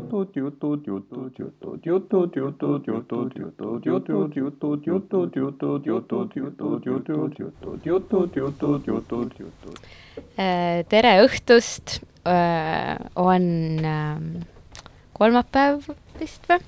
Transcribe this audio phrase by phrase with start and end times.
[0.00, 7.38] jutud, jutud, jutud, jutud, jutud, jutud, jutud, jutud, jutud, jutud, jutud, jutud, jutud, jutud, jutud,
[7.38, 9.78] jutud, jutud, jutud, jutud, jutud.
[10.36, 13.44] Äh, tere õhtust, on
[13.84, 14.26] ähm,
[15.16, 15.88] kolmapäev
[16.20, 16.60] vist või?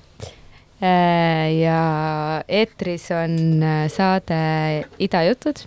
[1.61, 5.63] ja eetris on äh, saade Idajutud.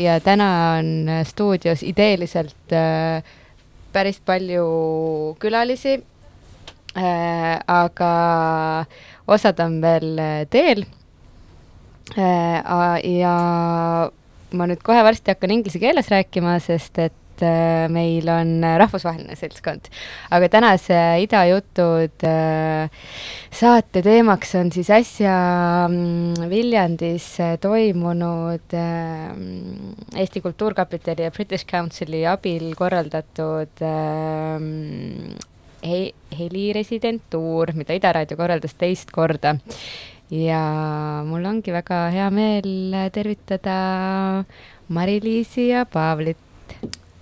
[0.00, 0.48] ja täna
[0.78, 3.22] on stuudios ideeliselt äh,
[3.92, 6.02] päris palju külalisi.
[7.66, 8.12] aga
[9.28, 10.84] osad on veel äh, teel.
[12.16, 13.36] ja
[14.52, 19.36] ma nüüd kohe varsti hakkan inglise keeles rääkima, sest et äh, meil on äh, rahvusvaheline
[19.36, 19.90] seltskond.
[20.30, 22.88] aga tänase Idajutud äh,
[23.50, 25.36] saate teemaks on siis äsja
[25.88, 27.28] mm, Viljandis
[27.60, 28.76] toimunud
[30.16, 33.84] Eesti Kultuurkapitali ja British Councili abil korraldatud
[35.86, 39.56] he- heliresidentuur, mida Ida Raadio korraldas teist korda.
[40.30, 40.60] ja
[41.22, 43.76] mul ongi väga hea meel tervitada
[44.88, 46.36] Mari-Liisi ja Paavlit.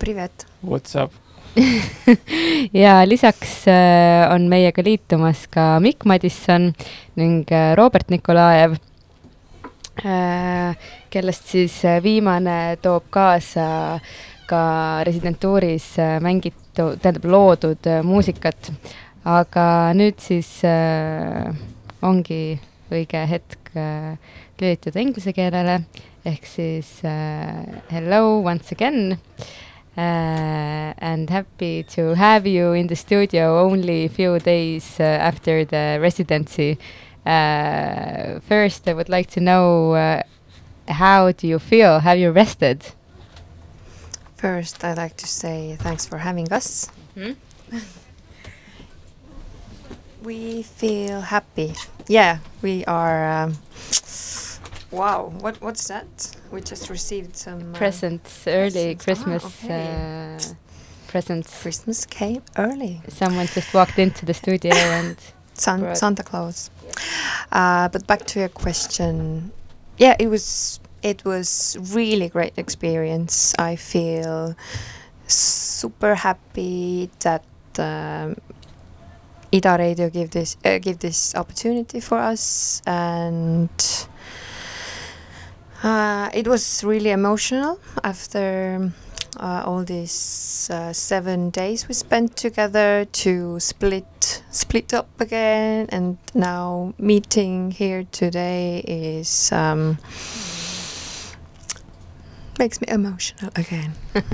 [0.05, 0.47] Privet.
[0.61, 1.13] What's up?
[2.83, 6.75] ja lisaks äh, on meiega liitumas ka Mikk Madisson
[7.17, 8.75] ning äh, Robert Nikolajev,
[11.15, 13.65] kellest siis äh, viimane toob kaasa
[14.51, 14.61] ka
[15.09, 18.75] residentuuris äh, mängitud, tähendab loodud äh, muusikat.
[19.25, 19.67] aga
[19.97, 21.49] nüüd siis äh,
[22.05, 22.59] ongi
[22.93, 24.21] õige hetk äh,
[24.61, 25.81] lülituda inglise keelele
[26.29, 29.17] ehk siis äh, hello once again
[29.97, 35.99] and happy to have you in the studio only a few days uh, after the
[36.01, 36.79] residency.
[37.25, 40.23] Uh, first, I would like to know uh,
[40.89, 42.01] how do you feel?
[42.01, 42.85] Have you rested?
[44.37, 46.91] First, I'd like to say thanks for having us.
[50.23, 51.75] We feel happy.
[52.09, 53.31] Yeah, we are.
[53.31, 53.57] Um,
[54.95, 56.37] wow, what what's that?
[56.51, 59.01] We just received some uh, Presents, early presents.
[59.01, 60.37] Ah, Christmas okay.
[60.39, 60.55] uh,
[61.09, 61.63] presents.
[61.63, 63.03] Christmas came early.
[63.09, 65.17] Someone just walked into the studio and
[65.55, 66.71] San- Santa Claus.
[67.53, 69.53] Uh, but back to your question.
[69.99, 73.55] Yeah, it was it was really great experience.
[73.59, 74.57] I feel
[75.27, 77.45] super happy that
[77.79, 78.37] um,
[79.53, 83.71] Ida Radio give this uh, give this opportunity for us, and
[85.85, 88.91] uh, it was really emotional after
[89.39, 96.17] uh, all these uh, seven days we spent together to split split up again and
[96.35, 99.99] now meeting here today is um,
[102.59, 103.93] makes me emotional again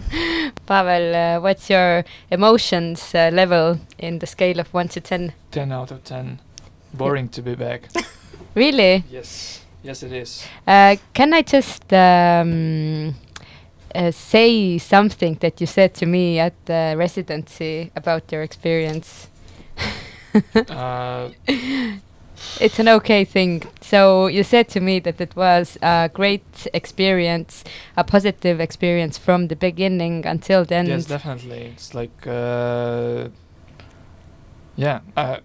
[0.67, 5.33] Pavel, uh, what's your emotions uh, level in the scale of 1 to 10?
[5.51, 6.39] 10 out of 10.
[6.95, 7.89] Boring to be back.
[8.55, 9.05] Really?
[9.09, 9.60] yes.
[9.83, 10.47] Yes, it is.
[10.67, 13.15] Uh, can I just um,
[13.95, 19.29] uh, say something that you said to me at the residency about your experience?
[20.69, 21.31] Uh,
[22.61, 23.63] It's an okay thing.
[23.81, 27.65] So you said to me that it was a great experience,
[27.97, 30.89] a positive experience from the beginning until the end.
[30.89, 31.73] yes, definitely.
[31.75, 33.29] It's like, uh,
[34.77, 35.41] yeah, I,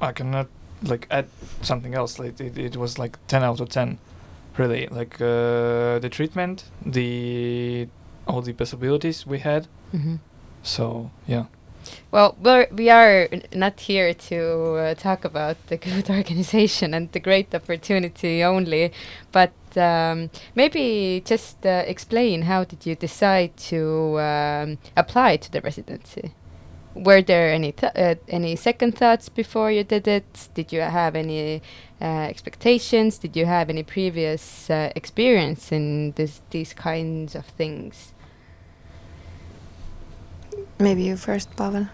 [0.00, 0.48] I cannot
[0.82, 1.26] like add
[1.62, 2.18] something else.
[2.18, 3.98] Like it, it was like 10 out of 10,
[4.58, 4.86] really.
[4.88, 7.88] Like uh, the treatment, the
[8.26, 9.66] all the possibilities we had.
[9.92, 10.18] Mhm.
[10.62, 11.44] So yeah.
[12.10, 17.20] Well, we're, we are not here to uh, talk about the good organization and the
[17.20, 18.92] great opportunity only,
[19.32, 25.60] but um, maybe just uh, explain how did you decide to um, apply to the
[25.60, 26.32] residency?
[26.94, 30.48] Were there any th- uh, any second thoughts before you did it?
[30.54, 31.60] Did you have any
[32.00, 33.18] uh, expectations?
[33.18, 38.14] Did you have any previous uh, experience in this these kinds of things?
[40.78, 41.86] maybe you first Pavel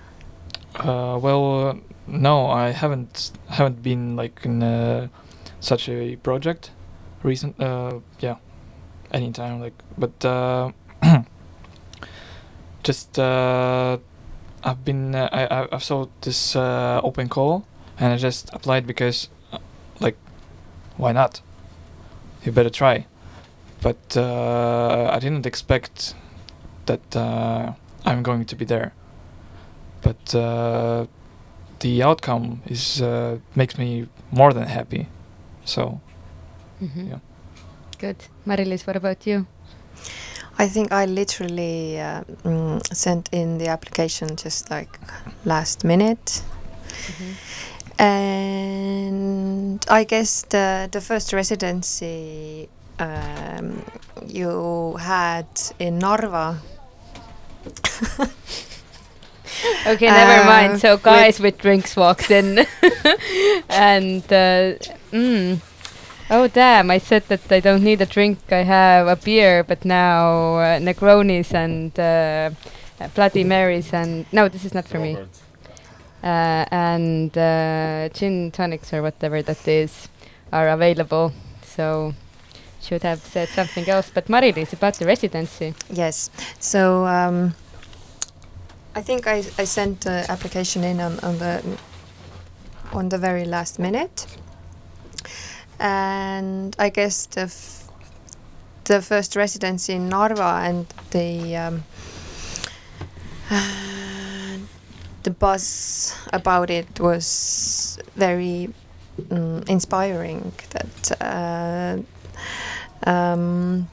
[0.75, 1.75] Uh, well, uh,
[2.07, 5.09] no, I haven't haven't been like in uh,
[5.61, 6.71] such a project
[7.25, 7.61] recent.
[7.61, 8.37] Uh, yeah,
[9.11, 10.71] anytime like, but uh,
[12.83, 13.99] just uh,
[14.65, 17.65] I've been uh, I I- I've saw this uh, open call
[17.99, 19.59] and I just applied because uh,
[20.01, 20.17] like
[20.97, 21.41] why not?
[22.45, 23.07] You better try.
[23.83, 26.15] But uh, I didn't expect
[26.87, 27.73] that uh,
[28.05, 28.93] I'm going to be there.
[30.03, 31.07] but uh,
[31.81, 35.07] the outcome is uh, makes me more than happy.
[35.65, 36.01] So
[36.83, 37.09] Mhm.
[37.11, 37.19] Yeah.
[37.99, 38.17] Good.
[38.47, 39.47] Mari-Liis, what about you?
[40.65, 44.99] I think I literally uh, mm, sent in the application just like
[45.45, 46.43] last minute.
[47.99, 52.69] And I guess the, the first residency
[52.99, 53.85] um,
[54.27, 55.47] you had
[55.79, 56.59] in Narva.
[59.87, 60.81] Okay, never Uh, mind.
[60.81, 62.59] So with- guys with drinks walked in,
[63.69, 64.77] and uh,
[65.13, 65.61] mm,
[66.31, 66.91] oh damn!
[66.91, 68.39] I said that I don't need a drink.
[68.51, 72.51] I have a beer, but now uh, Negronis and uh,
[73.15, 75.17] Bloody Marys and no, this is not for me.
[76.23, 80.09] Uh, and uh, gin tonics or whatever that is
[80.53, 81.33] are available.
[81.63, 82.15] So
[82.81, 84.11] should have said something else.
[84.13, 85.75] But Mari-Liis about the residency.
[85.91, 86.31] Yes.
[86.59, 87.55] So um,
[88.95, 91.63] I think I, I sent the application in on, on the
[92.93, 94.27] on the very last minute,
[95.81, 97.53] and I guess the
[98.85, 101.85] the first residency in Narva and the um,
[105.23, 108.69] the buzz about it was very
[109.21, 110.53] mm, inspiring.
[110.71, 111.21] That.
[111.21, 111.99] Uh,
[113.07, 113.89] um,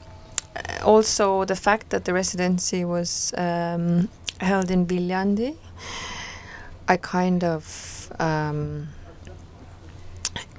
[0.82, 4.08] also the fact that the residency was um,
[4.40, 5.56] held in Viljandi,
[6.88, 8.88] I kind of um,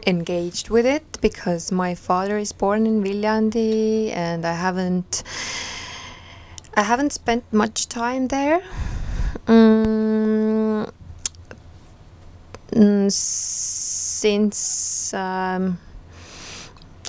[0.07, 5.23] engaged with it because my father is born in Viljandi and I haven't
[6.75, 8.61] I haven't spent much time there.
[9.47, 10.89] Mm,
[12.71, 15.79] mm, since um,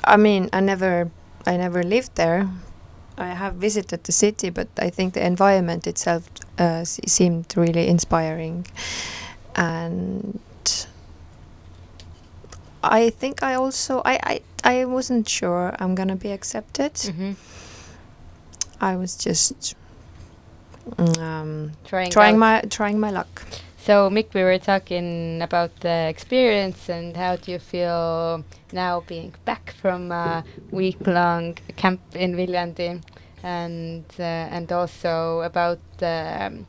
[0.04, 1.10] I mean I never
[1.46, 2.48] I never lived there.
[3.18, 6.28] I have visited the city, but I think the environment itself
[6.58, 8.66] uh, seemed really inspiring,
[9.54, 10.40] and
[12.82, 16.94] I think I also I I, I wasn't sure I'm gonna be accepted.
[16.94, 17.32] Mm-hmm.
[18.80, 19.74] I was just
[20.98, 22.38] um, Trying, trying out.
[22.38, 23.46] my trying my luck.
[23.78, 29.34] So, Mikk, we were talking about the experience and how do you feel now being
[29.46, 33.02] back from a week-long camp in Viljandi,
[33.42, 36.66] and uh, and also about the um,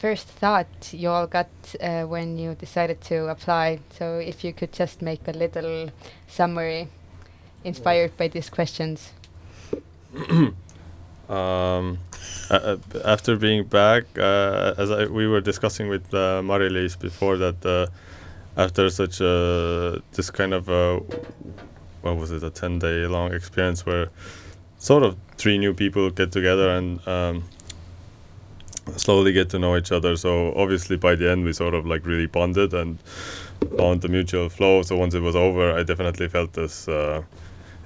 [0.00, 1.50] first thought you all got
[1.80, 3.78] uh, when you decided to apply.
[3.98, 5.90] So, if you could just make a little
[6.26, 6.88] summary
[7.64, 9.12] inspired by these questions.
[11.28, 11.98] um,
[12.50, 17.64] uh, after being back, uh, as I, we were discussing with uh, Mari-Liis before that,
[17.66, 17.86] uh,
[18.56, 20.98] after such a this kind of a,
[22.00, 24.08] what was it, a ten day long experience where
[24.78, 27.44] sort of three new people get together and um,
[28.96, 30.16] slowly get to know each other.
[30.16, 32.98] So obviously by the end we sort of like really bonded and
[33.76, 34.82] found the mutual flow.
[34.82, 36.88] So once it was over, I definitely felt this.
[36.88, 37.22] Uh,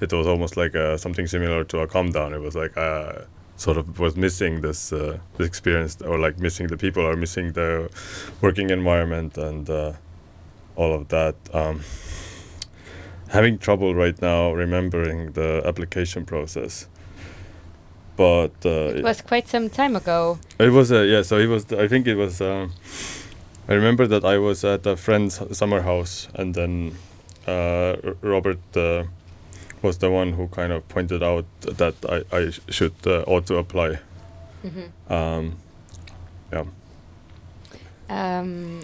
[0.00, 2.35] it was almost like uh, something similar to a calm down.
[2.35, 3.23] It was like uh,
[3.56, 7.52] sort of was missing this uh, this experience, or like missing the people, or missing
[7.52, 7.88] the
[8.41, 9.93] working environment, and uh,
[10.76, 11.37] all of that.
[11.52, 11.81] Um,
[13.29, 16.88] having trouble right now remembering the application process,
[18.16, 20.38] but uh, It was quite some time ago.
[20.58, 21.22] it was uh, yeah.
[21.22, 21.72] So it was.
[21.72, 22.40] I think it was.
[22.40, 22.69] Uh,
[23.69, 26.94] I remember that I was at a friend's summer house, and then
[27.46, 29.05] uh, Robert uh,
[29.82, 33.56] was the one who kind of pointed out that I, I should uh, ought to
[33.56, 33.98] apply.
[34.65, 35.12] Mm-hmm.
[35.12, 35.56] Um,
[36.53, 36.65] yeah.
[38.08, 38.81] Um,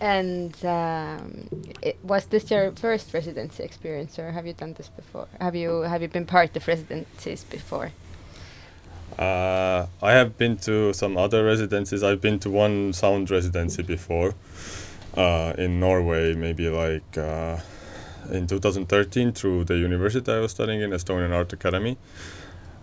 [0.00, 1.48] and um,
[1.82, 5.28] it, was this your first residency experience, or have you done this before?
[5.40, 7.92] Have you have you been part of residencies before?
[9.18, 12.02] Uh, I have been to some other residencies.
[12.02, 14.34] I've been to one sound residency before
[15.14, 17.58] uh, in Norway, maybe like uh,
[18.30, 21.98] in 2013 through the university I was studying in, Estonian Art Academy.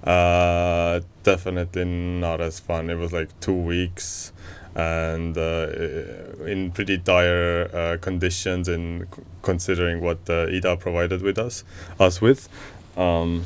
[0.03, 2.89] Uh, definitely not as fun.
[2.89, 4.31] It was like two weeks
[4.77, 11.39] and uh, in pretty dire uh, conditions in c- considering what uh, IDA provided with
[11.39, 11.63] us,
[11.99, 12.47] us with.
[12.95, 13.43] Um,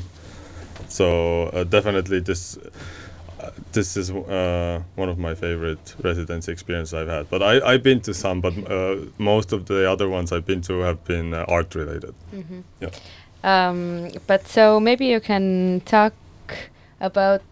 [0.88, 2.58] so uh, definitely this
[3.40, 7.30] uh, this is uh, one of my favorite residency experiences I've had.
[7.30, 10.60] But I, I've been to some, but uh, most of the other ones I've been
[10.62, 12.14] to have been uh, art related.
[12.34, 12.60] Mm-hmm.
[12.80, 12.90] Yeah.
[13.42, 16.12] Um, but so maybe you can talk
[17.00, 17.42] about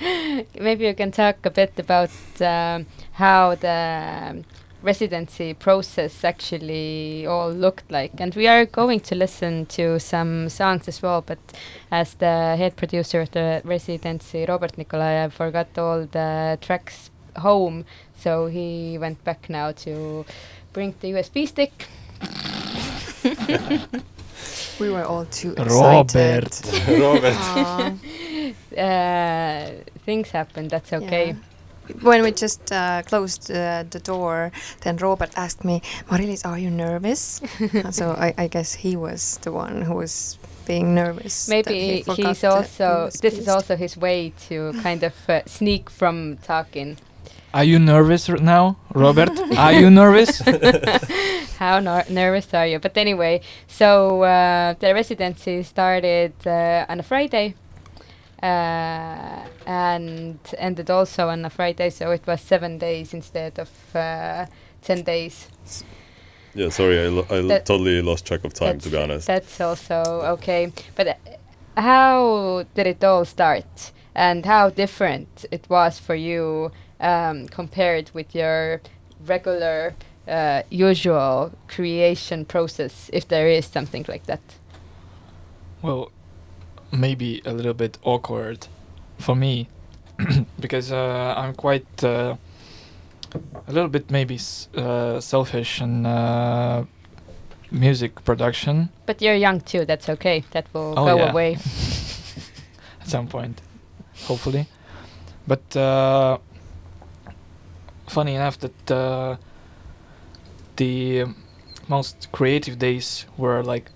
[0.60, 4.44] maybe you can talk a bit about um, how the um,
[4.82, 10.88] residency process actually all looked like and we are going to listen to some songs
[10.88, 11.38] as well but
[11.90, 17.84] as the head producer of the residency robert nikolai i forgot all the tracks home,
[18.16, 20.24] so he went back now to
[20.72, 21.86] bring the USB stick.
[24.80, 26.46] We were all too Robert.
[26.46, 26.88] excited.
[27.00, 27.34] Robert.
[27.36, 27.92] Aw.
[28.76, 29.70] Uh,
[30.04, 30.68] things happen.
[30.68, 31.26] That's okay.
[31.28, 31.34] Yeah.
[32.02, 34.52] When we just uh, closed uh, the door,
[34.82, 37.40] then Robert asked me, Mari-Liis, are you nervous?
[37.90, 41.48] so I, I guess he was the one who was being nervous.
[41.48, 43.08] Maybe he he's also.
[43.08, 46.96] USB This is also his way to kind of uh, sneak from talking.
[47.52, 49.30] Are you nervous r- now, Robert?
[49.58, 50.38] Are you nervous?
[51.58, 52.78] How ner- nervous are you?
[52.78, 57.54] But anyway, so uh, the residency started uh, on a Friday
[58.42, 64.46] uh, and ended also on a Friday, so it was seven days instead of uh,
[64.82, 65.48] 10 days.
[66.54, 69.26] Yeah, sorry, I, lo- I That- totally lost track of time, to be honest.
[69.26, 70.02] That's also
[70.38, 70.72] okay.
[70.96, 71.14] But uh,
[71.76, 73.92] how did it all start?
[74.14, 78.80] And how different it was for you um, compared with your
[79.24, 79.94] regular,
[80.26, 84.40] uh, usual creation process, if there is something like that?
[85.82, 86.10] well,
[86.92, 88.66] maybe a little bit awkward
[89.18, 89.68] for me
[90.60, 92.36] because uh, I'm quite uh,
[93.68, 96.84] a little bit maybe s- uh, selfish in uh,
[97.70, 99.84] music production But you're young too.
[99.84, 100.44] That's okay.
[100.50, 101.30] That will Oh, go yeah.
[101.30, 101.54] away.
[103.00, 103.60] at some point,
[104.26, 104.66] hopefully.
[105.46, 106.38] But uh,
[108.08, 109.36] funny enough that uh,
[110.76, 111.24] the
[111.88, 113.90] most creative days were like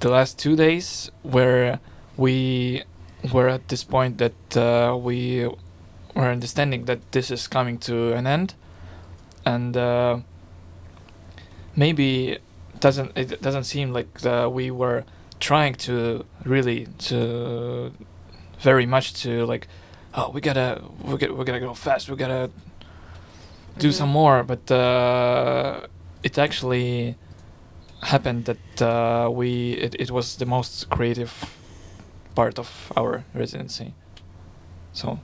[0.00, 1.80] the last two days where
[2.16, 2.82] we
[3.32, 5.46] were at this point that uh, we
[6.14, 8.54] were understanding that this is coming to an end
[9.44, 10.18] and uh,
[11.76, 12.38] maybe
[12.80, 15.04] doesn't it doesn't seem like uh, we were
[15.40, 17.92] trying to really to
[18.60, 19.68] very much to like
[20.14, 22.50] oh we gotta we gotta, we gotta go fast we gotta
[23.78, 23.92] do Mhm.
[23.92, 25.80] some more but uh,
[26.22, 27.16] it actually
[28.02, 31.32] happened that uh, we it, it was the most creative
[32.34, 33.94] part of our residency.
[34.92, 35.18] So.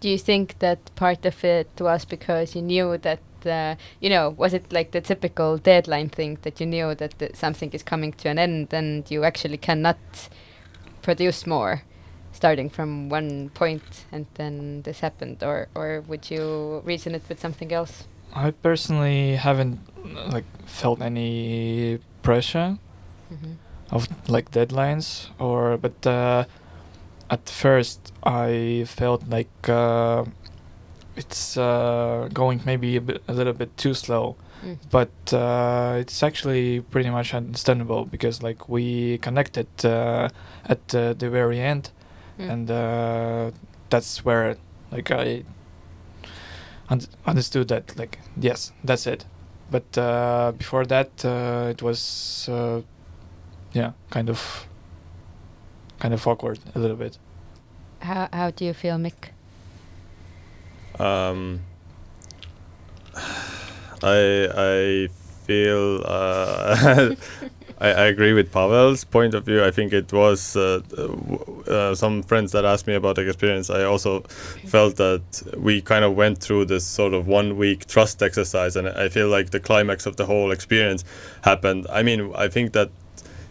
[0.00, 4.30] Do you think that part of it was because you knew that, uh, you know,
[4.30, 8.12] was it like the typical deadline thing that you knew that th- something is coming
[8.12, 9.98] to an end and you actually cannot
[11.02, 11.82] produce more,
[12.32, 17.40] starting from one point and then this happened, or or would you reason it with
[17.40, 18.06] something else?
[18.34, 19.80] i personally haven't
[20.32, 22.78] like felt any pressure
[23.32, 23.52] Mm-hmm.
[23.90, 26.44] of like deadlines or but uh,
[27.30, 30.24] at first I felt like uh,
[31.16, 34.76] it's uh, going maybe a, bit, a little bit too slow Mm.
[34.90, 40.28] but uh, it's actually pretty much understandable because like we connected uh,
[40.64, 41.90] at uh, the very end
[42.38, 42.50] Mm.
[42.50, 43.50] and uh,
[43.90, 44.56] that's where
[44.90, 45.44] like I
[46.90, 49.24] un- understood that like yes that's it
[49.70, 52.80] but uh, before that uh, it was uh,
[53.72, 54.66] yeah kind of
[55.98, 57.18] kind of awkward a little bit
[58.00, 59.32] How how do you feel, Mikk?
[60.98, 61.60] Um,
[64.02, 65.08] I I
[65.46, 67.14] feel uh,
[67.80, 69.64] I, I agree with Pavel's point of view.
[69.64, 70.80] I think it was uh,
[71.66, 73.70] uh, some friends that asked me about the experience.
[73.70, 74.20] I also
[74.66, 75.22] felt that
[75.56, 79.28] we kind of went through this sort of one week trust exercise, and I feel
[79.28, 81.04] like the climax of the whole experience
[81.42, 81.86] happened.
[81.90, 82.90] I mean, I think that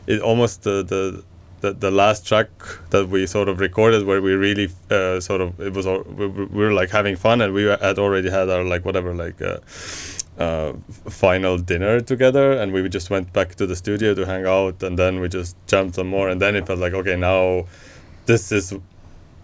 [0.08, 1.24] it almost the the
[1.62, 2.50] the, the last track
[2.92, 6.46] that we sort of recorded where we really uh, sort of it was we, we
[6.46, 9.42] we were like having fun and we had already had our like whatever like
[10.38, 10.74] uh,
[11.10, 14.98] final dinner together and we just went back to the studio to hang out and
[14.98, 17.66] then we just jammed some more and then it felt like okay now
[18.28, 18.74] this is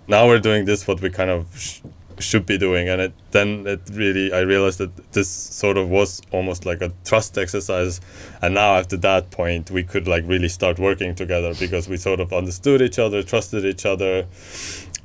[0.08, 1.80] now we're doing this what we kind of sh-
[2.20, 6.22] should be doing and it then it really i realized that this sort of was
[6.32, 8.00] almost like a trust exercise
[8.44, 12.20] and now after that point we could like really start working together because we sort
[12.20, 14.28] of understood each other trusted each other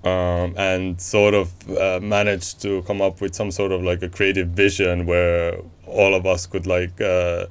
[0.05, 4.09] um, and sort of uh, managed to come up with some sort of like a
[4.09, 7.47] creative vision where all of us could like uh,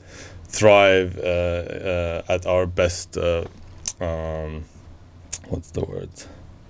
[0.46, 3.46] thrive uh, uh, at our best uh,
[4.00, 4.64] um,
[5.50, 6.10] what's the word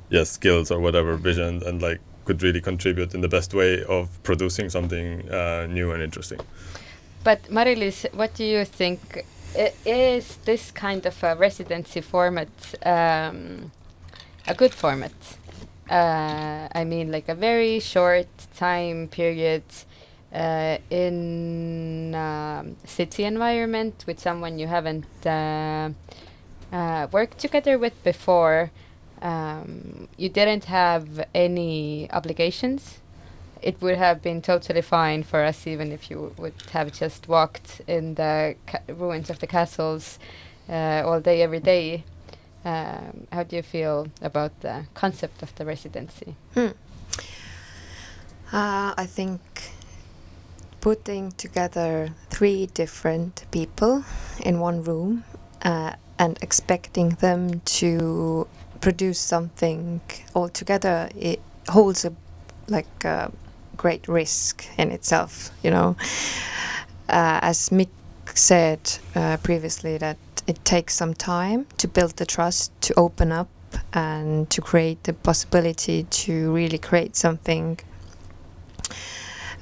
[0.10, 4.22] yes skills or whatever vision and like could really contribute in the best way of
[4.24, 6.40] producing something uh, new and interesting
[7.24, 9.26] But Mari-Liis, what do you think?
[9.86, 12.48] Is this kind of a residency format
[12.86, 13.72] um,
[14.48, 15.12] a good format?
[15.90, 19.64] Uh, I mean, like a very short time period
[20.34, 25.90] uh, in um, city environment with someone you haven't uh,
[26.72, 28.72] uh, worked together with before.
[29.22, 33.00] Um, you didn't have any obligations
[33.62, 37.82] it would have been totally fine for us even if you would have just walked
[37.88, 38.56] in the
[38.88, 40.20] ruins of the castles
[40.70, 42.04] uh, all day every day.
[42.66, 46.36] Um, how do you feel about the concept of the residency?
[46.54, 46.68] Hmm.
[48.52, 49.42] Uh, I think
[50.88, 54.06] putting together three different people
[54.40, 55.22] in one room
[55.64, 58.48] uh, and expecting them to
[58.80, 60.00] produce something
[60.34, 62.14] all together it holds a
[62.70, 63.30] like a
[63.76, 65.94] great risk in itself you know?
[67.10, 67.90] Uh, as Mikk
[68.34, 68.80] said
[69.14, 70.18] uh, previously that
[70.48, 73.50] it takes some time to build the trust to open up
[73.92, 77.78] and to create the possibility to really create something.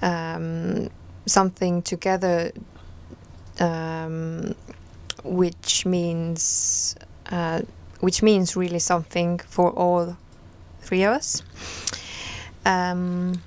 [0.03, 0.91] Um,
[1.25, 2.51] something together
[3.59, 4.55] um,
[5.23, 6.95] which means
[7.31, 7.61] uh,
[7.99, 10.17] which means really something for all
[10.81, 11.41] three of us.
[12.65, 13.41] Um,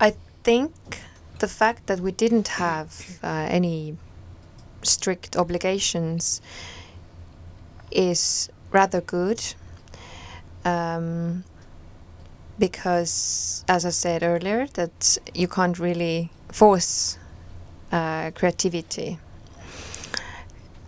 [0.00, 0.72] I think
[1.38, 3.96] the fact that we didn't have uh, any
[4.82, 6.40] strict obligations
[7.90, 9.42] is rather good.
[10.64, 11.44] Um,
[12.58, 17.18] because, as I said earlier, that you can't really force
[17.92, 19.18] uh, creativity.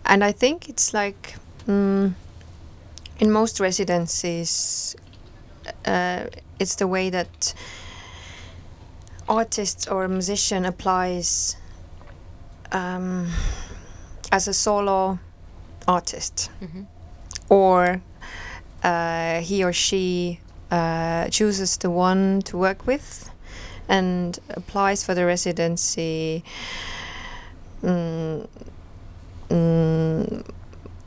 [0.05, 1.35] And I think it's like
[1.67, 2.13] mm,
[3.19, 4.95] in most residencies,
[5.85, 6.25] uh,
[6.59, 7.53] it's the way that
[9.27, 11.57] artist or musician applies
[12.71, 13.29] um,
[14.31, 15.19] as a solo
[15.87, 16.83] artist Mm-hmm.
[17.49, 18.01] or
[18.83, 20.39] uh, he or she
[20.71, 23.29] uh, chooses the one to work with
[23.89, 26.43] and applies for the residency
[27.83, 28.47] mm,
[29.49, 30.43] mm,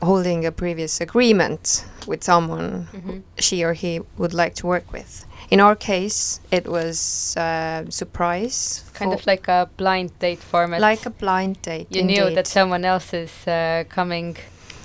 [0.02, 3.18] holding a previous agreement with someone Mm-hmm.
[3.38, 5.26] she or he would like to work with.
[5.50, 10.80] In our case, it was uh, surprise, Kind of like a blind date format.
[10.80, 11.86] like a blind date.
[11.90, 14.36] you knew that someone else is uh, coming,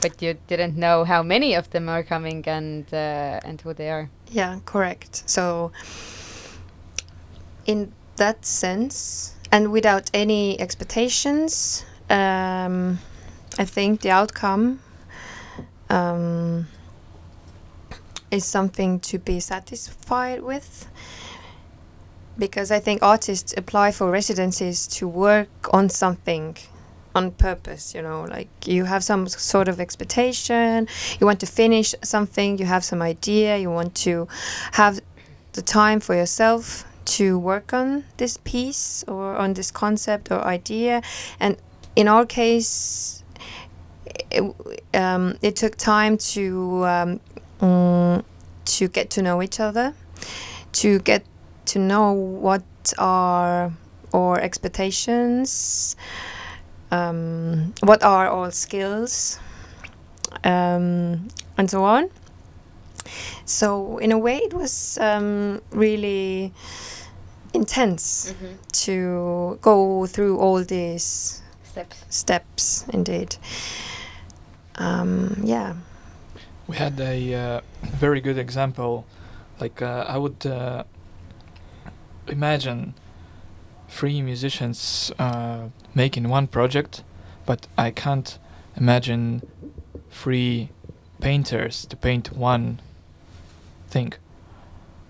[0.01, 3.89] but you didn't know how many of them are coming and uh, and who they
[3.89, 4.09] are.
[4.31, 5.23] Yeah, correct.
[5.29, 5.71] So,
[7.65, 12.99] in that sense, and without any expectations, um,
[13.57, 14.79] I think the outcome
[15.89, 16.67] um,
[18.31, 20.89] is something to be satisfied with.
[22.38, 26.57] Because I think artists apply for residencies to work on something
[27.15, 30.88] on purpose, you know, like you have some sort of expectation,
[31.19, 34.28] you want to finish something, you have some idea, you want to
[34.73, 34.99] have
[35.54, 41.01] the time for yourself to work on this piece or on this concept or idea.
[41.39, 41.56] And
[41.95, 43.23] in our case,
[44.30, 44.43] it,
[44.93, 47.19] um, it took time to um,
[47.62, 48.23] mm,
[48.65, 49.93] to get to know each other,
[50.73, 51.23] to get
[51.67, 52.63] to know what
[52.97, 53.71] are
[54.13, 55.95] our expectations,
[56.95, 59.39] um, what are all skills,
[60.43, 61.27] um,
[61.58, 62.10] and so on.
[63.45, 66.53] So in a way, it was um, really
[67.53, 68.34] intense
[68.86, 72.05] to go through all these Steps.
[72.10, 72.86] steps.
[72.93, 73.38] Indeed,
[74.75, 75.75] um, yeah.
[76.67, 79.05] We had a uh, very good example.
[79.60, 80.84] Like uh, I would uh,
[82.27, 82.93] imagine
[83.89, 85.12] three musicians
[85.95, 87.03] uh, making one project,
[87.45, 88.39] but I can't
[88.75, 89.41] imagine
[90.12, 90.69] three
[91.21, 92.79] painters to paint one
[93.88, 94.13] thing.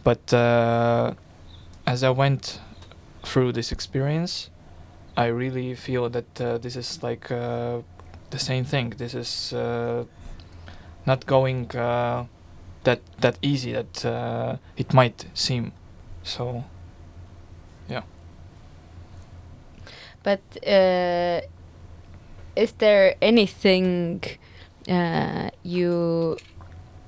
[0.03, 1.13] But uh,
[1.87, 2.59] as I went
[3.23, 4.49] through this experience,
[5.17, 7.81] I really feel that uh, this is like uh,
[8.29, 8.93] the same thing.
[8.97, 10.05] This is uh,
[11.05, 12.25] not going uh,
[12.83, 15.71] that that easy that uh, it might seem.
[16.23, 16.63] So
[20.25, 21.41] But uh,
[22.55, 24.23] is there anything
[24.89, 26.37] uh, you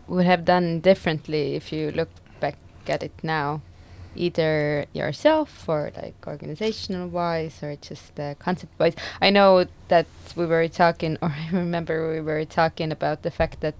[0.08, 3.62] would have done differently if you look back at it now?
[4.15, 8.93] Either yourself or like organizational wise or just uh, concept wise.
[9.19, 13.62] I know that we were talking, or I remember we were talking about the fact
[13.62, 13.75] that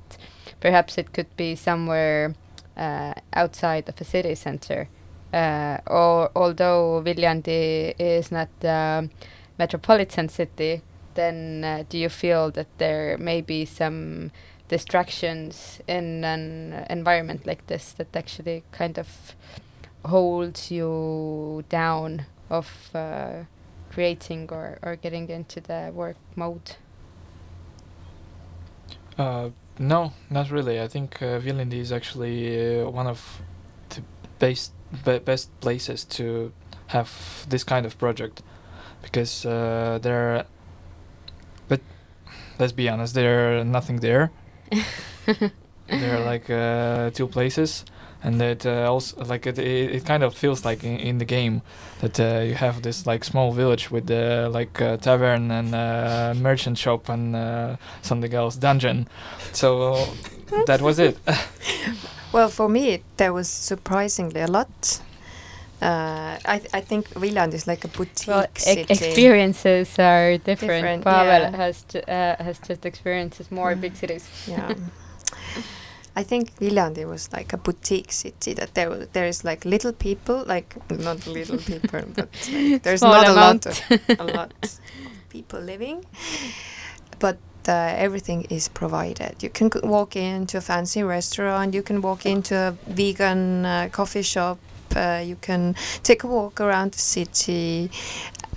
[0.60, 2.34] perhaps it could be somewhere
[2.76, 4.90] uh, outside of a city center.
[5.34, 9.10] Uh, or although Viljandi is not a
[9.60, 10.82] metropolitan city,
[11.16, 14.32] then uh, do you feel that there may be some
[14.68, 19.36] distractions in an environment like this that actually kind of
[20.06, 23.44] holds you down of uh,
[23.92, 26.76] creating or, or getting into the work mode?
[29.18, 30.82] uh, no, not really.
[30.82, 33.42] I think uh, Viljandi is actually uh, one of
[33.90, 34.02] the
[34.40, 34.72] best
[35.06, 36.52] be- best places to
[36.88, 38.42] have this kind of project.
[39.02, 40.46] Because uh, there are
[41.68, 41.82] but
[42.60, 44.32] let's be honest there are nothing there.
[45.90, 47.86] There are like uh, two places.
[48.24, 51.26] And it uh, also like it, it, it kind of feels like in, in the
[51.26, 51.62] game
[52.02, 56.34] that uh, you have this like small village with uh, like uh, tavern and uh,
[56.36, 59.08] merchant shop and uh, something else dungeon.
[59.54, 60.08] So
[60.66, 61.18] that was it
[62.34, 65.02] Well, for me, there was surprisingly a lot.
[65.82, 68.86] Uh, I I think Viljandi is like a boutique Well, e- city.
[68.94, 70.82] experiences are different.
[70.84, 71.56] Different, Pavel yeah.
[71.56, 73.82] has ju- uh, has just experiences more Mm.
[73.82, 74.26] big cities.
[74.48, 74.74] yeah.
[76.20, 79.94] I think Viljandi was like a boutique city that there was, there is like little
[79.94, 83.66] people like not little people but like, there's Small not amount.
[83.68, 84.80] a lot of, a lot of
[85.30, 86.04] people living
[87.20, 87.38] but
[87.68, 89.44] uh, everything is provided.
[89.44, 94.24] You can walk into a fancy restaurant you can walk into a vegan uh, coffee
[94.24, 94.58] shop
[94.96, 97.90] uh, you can take a walk around the city.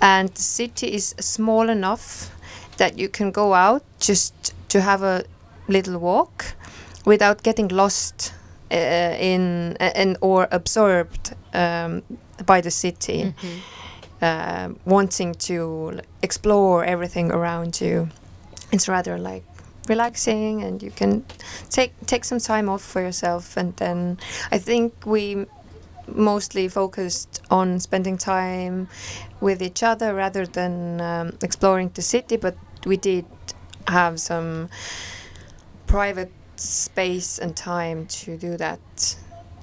[0.01, 2.31] And the city is small enough
[2.77, 5.23] that you can go out just to have a
[5.67, 6.55] little walk
[7.05, 8.33] without getting lost
[8.71, 8.75] uh,
[9.19, 12.01] in uh, and or absorbed um,
[12.45, 13.33] by the city.
[13.41, 13.59] Mhm.
[14.21, 18.07] uh, wanting to explore everything around you
[18.71, 19.43] it's rather like
[19.87, 21.25] relaxing and you can
[21.69, 23.57] take take some time off for yourself.
[23.57, 24.17] And then
[24.51, 25.45] i think we
[26.07, 28.87] mostly focused on spending time
[29.39, 32.55] with each other rather than um, exploring the city but
[32.85, 33.25] we did
[33.87, 34.69] have some
[35.87, 39.15] private space and time to do that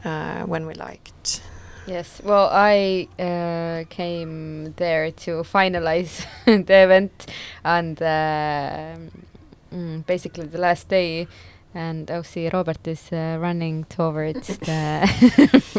[0.05, 1.43] uh, when we liked
[1.89, 2.21] Yes.
[2.23, 7.27] Well, I uh, came there to finalize the event
[7.65, 8.99] and the
[9.73, 11.27] mm, basically the last day,
[11.75, 15.09] and oh, see, Robert is uh, running towards the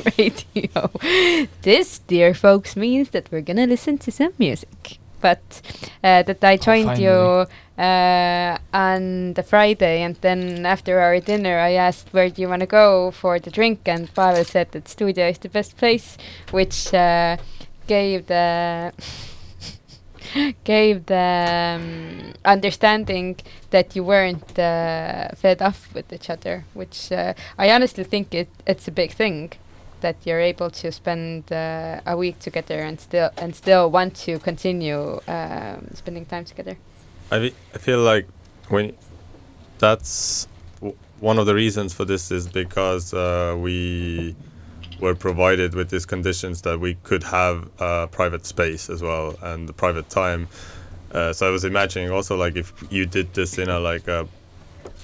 [0.17, 1.48] radio.
[1.62, 4.98] This, dear folks, means that we're gonna listen to some music.
[5.22, 5.62] But
[6.04, 7.45] uh, that I joined you
[7.80, 12.60] uh, on the Friday, and then after our dinner, I asked where do you want
[12.60, 16.18] to go for the drink, and Pavel said that studio is the best place,
[16.52, 17.38] which uh,
[17.88, 18.92] gave the
[20.65, 23.38] gave the um, understanding
[23.70, 28.50] that you weren't uh, fed off with each other, which uh, I honestly think it
[28.68, 29.54] it's a big thing
[30.02, 34.38] that you're able to spend uh, a week together and still and still want to
[34.39, 36.78] continue um, spending time together.
[37.32, 38.28] I, I feel like
[38.70, 38.96] when
[39.78, 40.48] that's
[41.20, 44.36] one of the reasons for this is because uh, we
[45.00, 49.70] were provided with these conditions that we could have uh, private space as well and
[49.70, 50.48] the private time.
[51.12, 54.28] Uh, so I was imagining also like if you did this in a like a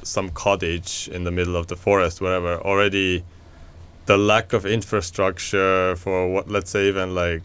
[0.03, 3.23] some cottage in the middle of the forest, wherever already
[4.05, 7.41] the lack of infrastructure for what let's say even like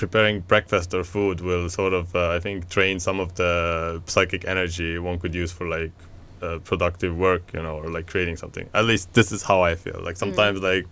[0.00, 4.46] preparing breakfast or food will sort of uh, I think drain some of the psychic
[4.46, 5.92] energy one could use for like
[6.40, 8.66] uh, productive work, you know, or like creating something.
[8.72, 10.00] At least this is how I feel.
[10.02, 10.86] Like sometimes like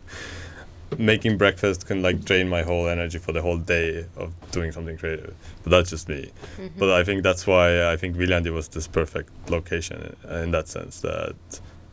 [0.98, 4.98] making breakfast can like drain my whole energy for the whole day of doing something
[4.98, 5.34] creative.
[5.62, 6.30] But that's just me.
[6.78, 10.68] But I think that's why I think Viljandi was this perfect location in, in that
[10.68, 11.34] sense that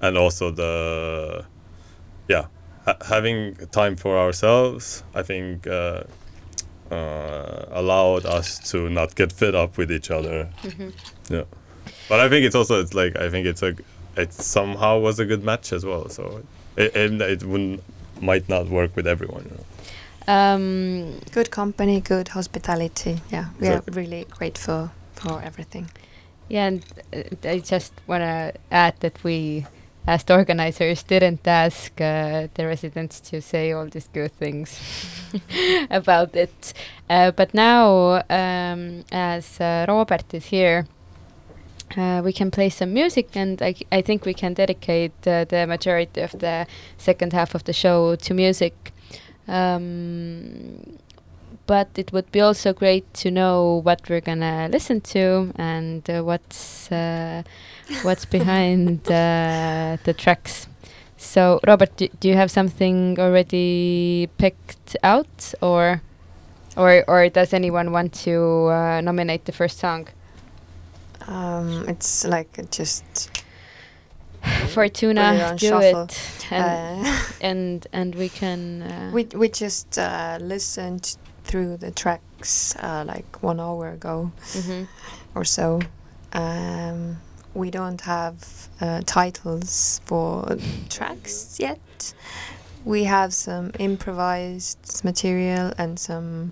[0.02, 1.46] and also the
[2.28, 2.46] yeah
[2.86, 6.04] ha- having time for ourselves I think uh,
[6.92, 10.50] uh, allowed us to not get fed up with each other.
[11.30, 11.44] Yeah,
[12.10, 13.76] but I think it's also it's like I think it's a
[14.16, 16.10] it somehow was a good match as well.
[16.10, 16.44] So
[16.78, 17.84] it it, it wouldn't
[18.22, 19.44] might not work with everyone.
[19.44, 19.66] You know?
[20.28, 25.88] Um, good company good hospitality yeah we are really grateful for everything
[26.48, 29.66] yeah, and uh, I just want to add that we,
[30.08, 34.80] as the organizers, didn't ask uh, the residents to say all these good things
[35.90, 36.74] about it.
[37.10, 40.86] Uh, but now, um, as uh, Robert is here,
[41.98, 45.66] uh, we can play some music, and I, I think we can dedicate uh, the
[45.68, 48.92] majority of the second half of the show to music.
[49.48, 50.98] Um,
[51.68, 56.22] but it would be also great to know what we're gonna listen to and uh,
[56.22, 56.90] what's
[58.04, 60.68] what's behind uh, the tracks.
[61.18, 66.02] So, Robert, do, do you have something already picked out, or
[66.78, 70.08] or or does anyone want to uh, nominate the first song?
[71.28, 73.04] um, it's like just
[74.68, 76.04] Fortuna, do shuffle.
[76.04, 78.84] it, and uh, and and we can.
[78.84, 84.88] Uh, we we just uh, listened through the tracks uh, like one hour ago mhm.
[85.34, 85.82] or so.
[86.34, 87.18] Um,
[87.56, 90.58] we don't have uh, titles for
[90.90, 92.14] tracks yet,
[92.84, 96.52] we have some improvised material and some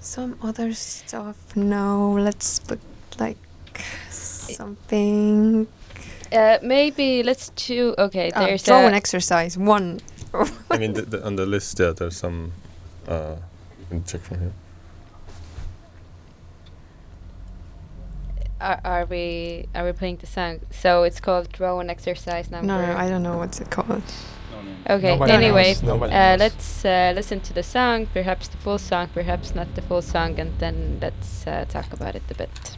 [0.00, 1.36] some other stuff.
[1.54, 2.80] No, let's put
[3.18, 3.36] like
[4.10, 5.68] something.
[6.32, 7.94] Uh, maybe let's do.
[7.98, 9.56] Okay, Uh, there's draw a, an exercise.
[9.58, 10.00] One.
[10.70, 12.52] I mean, the, the, on the list, yeah, there's some.
[13.06, 13.36] Uh,
[13.80, 14.52] you can check from here.
[18.60, 20.60] Are, are we are we playing the song?
[20.70, 22.66] So it's called drone exercise number.
[22.66, 24.02] No, no, I don't know what's it called.
[24.88, 25.12] Okay.
[25.12, 29.54] Nobody anyway, knows, uh, let's uh, listen to the song, perhaps the full song, perhaps
[29.54, 32.76] not the full song, and then let's uh, talk about it a bit.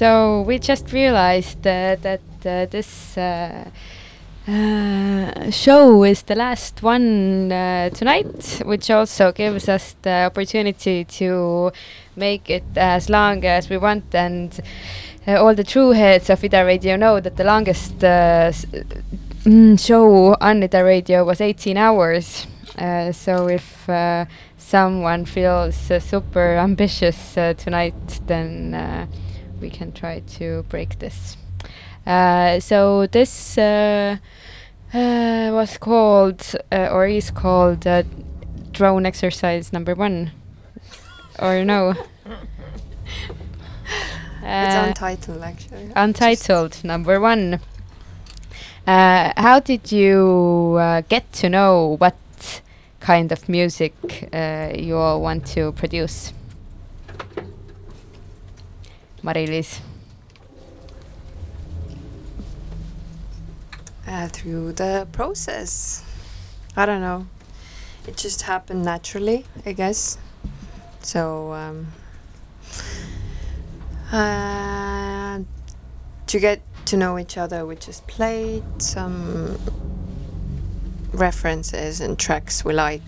[0.00, 3.68] So we just realized uh, that uh, this uh,
[4.48, 11.70] uh, show is the last one uh, tonight, which also gives us the opportunity to
[12.16, 14.14] make it as long as we want.
[14.14, 14.58] And
[15.26, 20.82] all the true heads of Ida Radio know that the longest mm, show on Ida
[20.82, 22.46] Radio was 18 hours.
[23.12, 23.86] So if
[24.56, 29.06] someone feels uh, super ambitious uh, tonight, then uh,
[29.60, 31.36] we can try to break this.
[32.06, 34.16] Uh, so this uh,
[34.94, 36.42] uh, was called,
[36.72, 38.02] uh, or is called, uh,
[38.72, 40.32] drone exercise number one,
[41.38, 41.90] or no?
[44.42, 45.90] it's Uh, untitled actually.
[45.94, 47.60] Untitled number one.
[48.86, 52.16] Uh, how did you uh, get to know what
[53.00, 53.94] kind of music
[54.32, 56.32] uh, you all want to produce?
[59.22, 59.80] Mari-Liis.
[64.10, 66.04] uh, through the process.
[66.76, 67.26] I don't know.
[68.06, 70.18] It just happened naturally, I guess.
[71.00, 71.86] So um,
[74.12, 75.40] uh,
[76.26, 79.58] to get to know each other, we just played some
[81.12, 83.02] references and tracks we like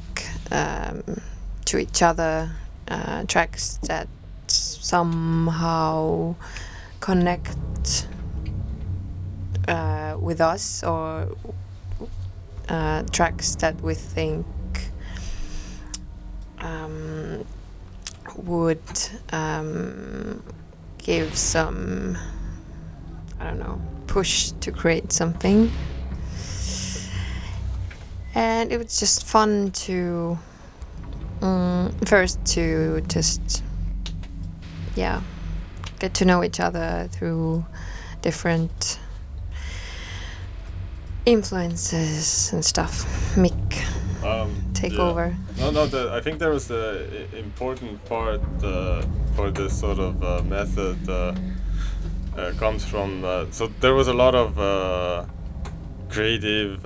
[0.52, 1.02] um,
[1.64, 2.52] to each other,
[2.88, 4.08] uh, tracks that
[4.52, 6.34] somehow
[7.00, 8.06] connect
[9.68, 11.28] uh, with us or
[12.68, 14.46] uh, tracks that we think
[16.58, 17.44] um,
[18.36, 18.78] would
[19.32, 20.42] um,
[20.98, 22.16] give some,
[23.40, 25.70] I don't know, push to create something.
[28.34, 30.38] And it was just fun to
[31.42, 33.62] um, first to just
[34.94, 35.20] yeah
[35.98, 37.64] get to know each other through
[38.22, 38.98] different
[41.26, 43.04] influences and stuff.
[43.36, 43.78] Mikk,
[44.24, 45.10] Um, take Yeah.
[45.10, 45.36] over.
[45.58, 45.86] No, no.
[45.86, 49.02] The, I think there was the important part uh,
[49.34, 51.14] for this sort of uh, method uh,
[52.36, 53.24] uh, comes from.
[53.24, 55.24] Uh, so there was a lot of uh,
[56.08, 56.84] creative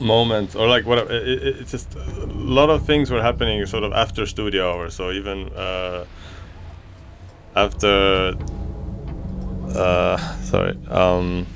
[0.00, 0.98] moments, or like what?
[0.98, 4.94] It, it, it's just a lot of things were happening sort of after studio hours.
[4.94, 6.04] So even uh,
[7.58, 8.36] after.
[9.74, 10.78] Uh, sorry.
[10.88, 11.46] Um,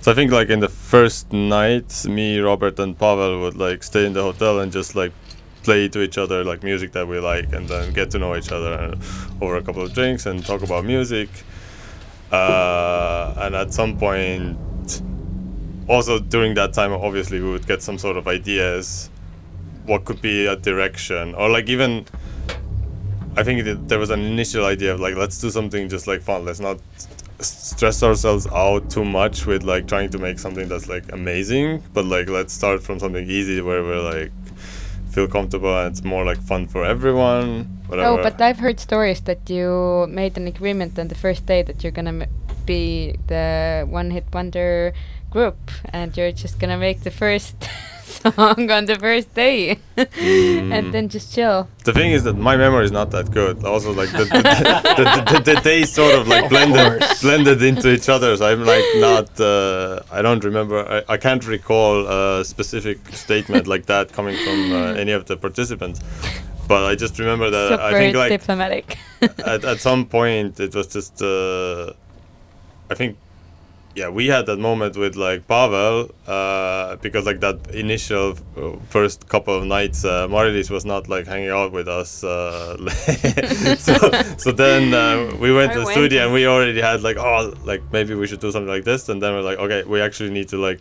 [0.00, 4.06] so I think like in the first night, me, Robert, and Pavel would like stay
[4.06, 5.12] in the hotel and just like
[5.62, 8.50] play to each other like music that we like, and then get to know each
[8.50, 9.02] other and,
[9.40, 11.28] over a couple of drinks and talk about music.
[12.30, 14.58] Uh, and at some point,
[15.86, 19.10] also during that time, obviously we would get some sort of ideas,
[19.84, 22.06] what could be a direction, or like even.
[23.36, 26.44] I think there was an initial idea of like let's do something just like fun.
[26.44, 26.78] Let's not
[27.40, 32.04] stress ourselves out too much with like trying to make something that's like amazing but
[32.04, 34.30] like let's start from something easy where we're like
[35.10, 39.20] feel comfortable and it's more like fun for everyone whatever Oh, but I've heard stories
[39.22, 42.28] that you made an agreement on the first day that you're gonna
[42.64, 44.92] be the one-hit wonder
[45.30, 45.58] group,
[45.92, 47.56] and you're just gonna make the first
[48.12, 50.72] song on the first day, Mm.
[50.76, 51.68] and then just chill.
[51.84, 54.40] the thing is that my memory is not that good also like the, the,
[54.98, 57.20] the, the, the, the days sort of like blended course.
[57.22, 61.44] blended into each other so i'm like not uh, i don't remember I, I can't
[61.46, 66.00] recall a specific statement like that coming from uh, any of the participants
[66.66, 68.98] but i just remember that Super i think like diplomatic.
[69.52, 71.92] at, at some point it was just uh,
[72.90, 73.16] i think
[73.94, 79.28] yeah we had that moment with like pavel uh, because like that initial uh, first
[79.28, 82.76] couple of nights uh, Mari-Liis was not like hanging out with us uh,
[83.76, 83.94] so,
[84.38, 85.96] so then uh, we went I to the went.
[85.96, 89.08] studio and- we already had like oh like maybe we should do something like this.
[89.08, 90.80] And then we're like okay we actually need to like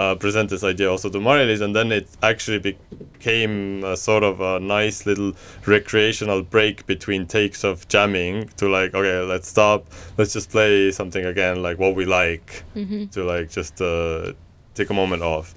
[0.00, 4.40] uh, present this idea also to Mari-Liis, and then it actually became a sort of
[4.40, 5.32] a nice little
[5.66, 9.84] recreational break between takes of jamming to like, okay, let's stop,
[10.16, 14.32] let's just play something again, like what we like, hmm to like just uh,
[14.74, 15.48] take a moment off.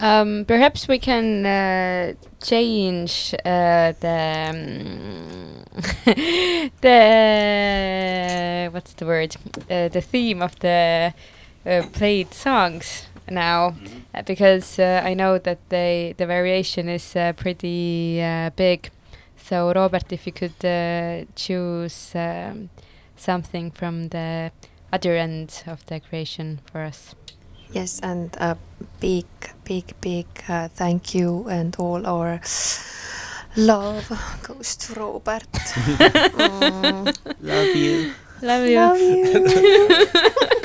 [0.00, 4.18] Um, perhaps we can uh, change uh, the
[4.50, 5.64] um,
[6.80, 9.36] the what's the word?
[9.70, 11.12] Uh, the theme of the
[11.66, 13.74] uh, played songs now
[14.14, 18.90] uh, because uh, I know that they the variation is uh, pretty uh, big.
[19.36, 22.68] So Robert, if you could uh, choose um,
[23.16, 24.50] something from the
[24.92, 27.14] other end of the creation for us.
[27.72, 28.56] Yes, and a
[29.00, 29.26] big,
[29.64, 32.40] big, big uh, thank you and all our
[33.56, 34.08] love
[34.42, 35.48] goes to Robert.
[36.38, 38.12] Mm, Love you.
[38.42, 38.76] Love you.
[38.78, 40.06] love you.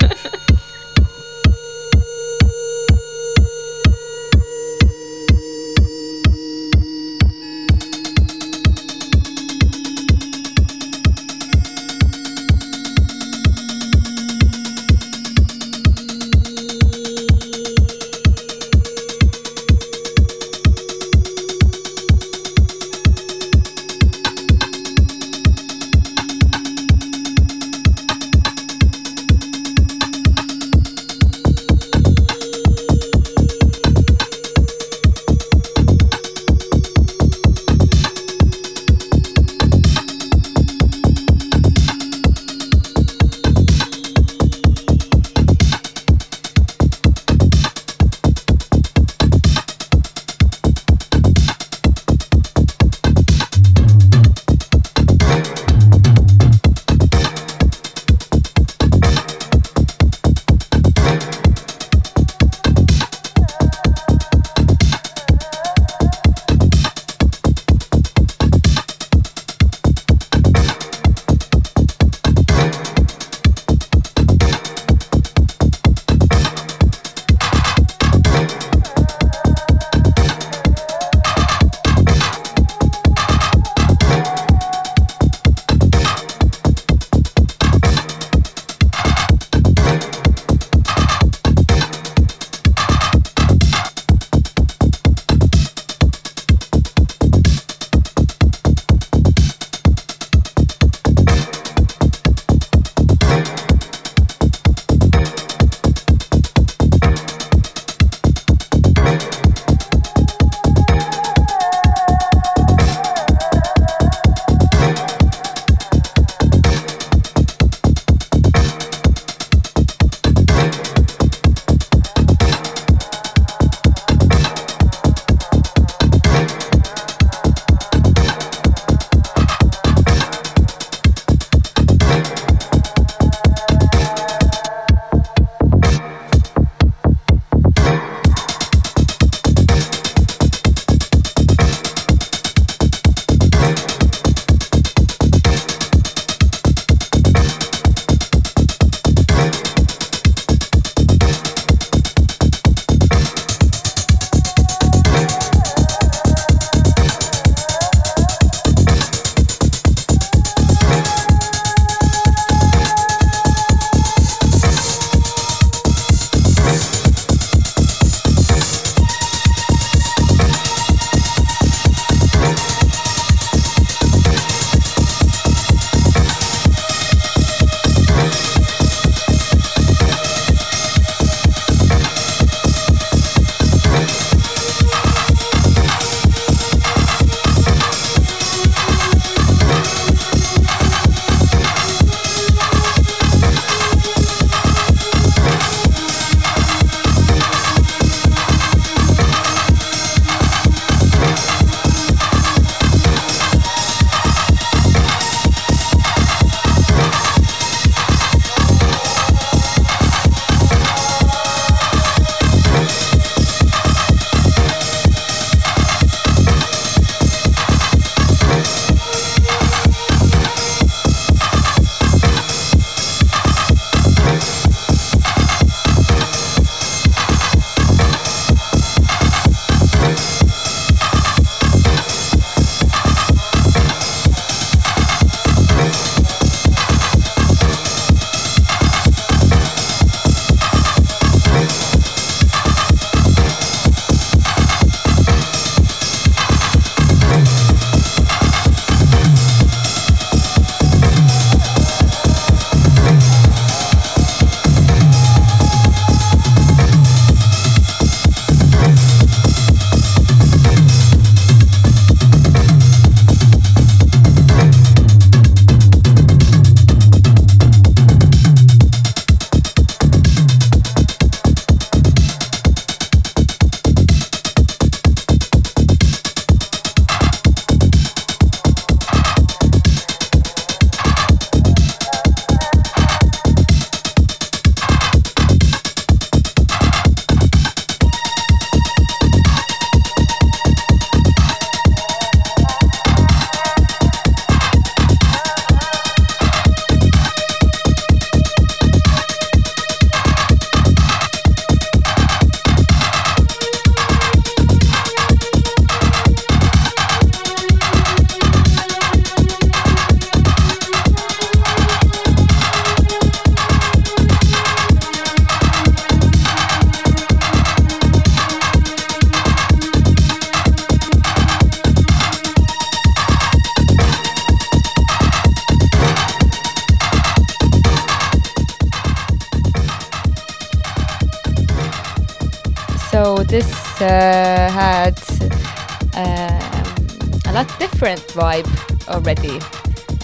[337.94, 338.66] different vibe
[339.08, 339.56] already.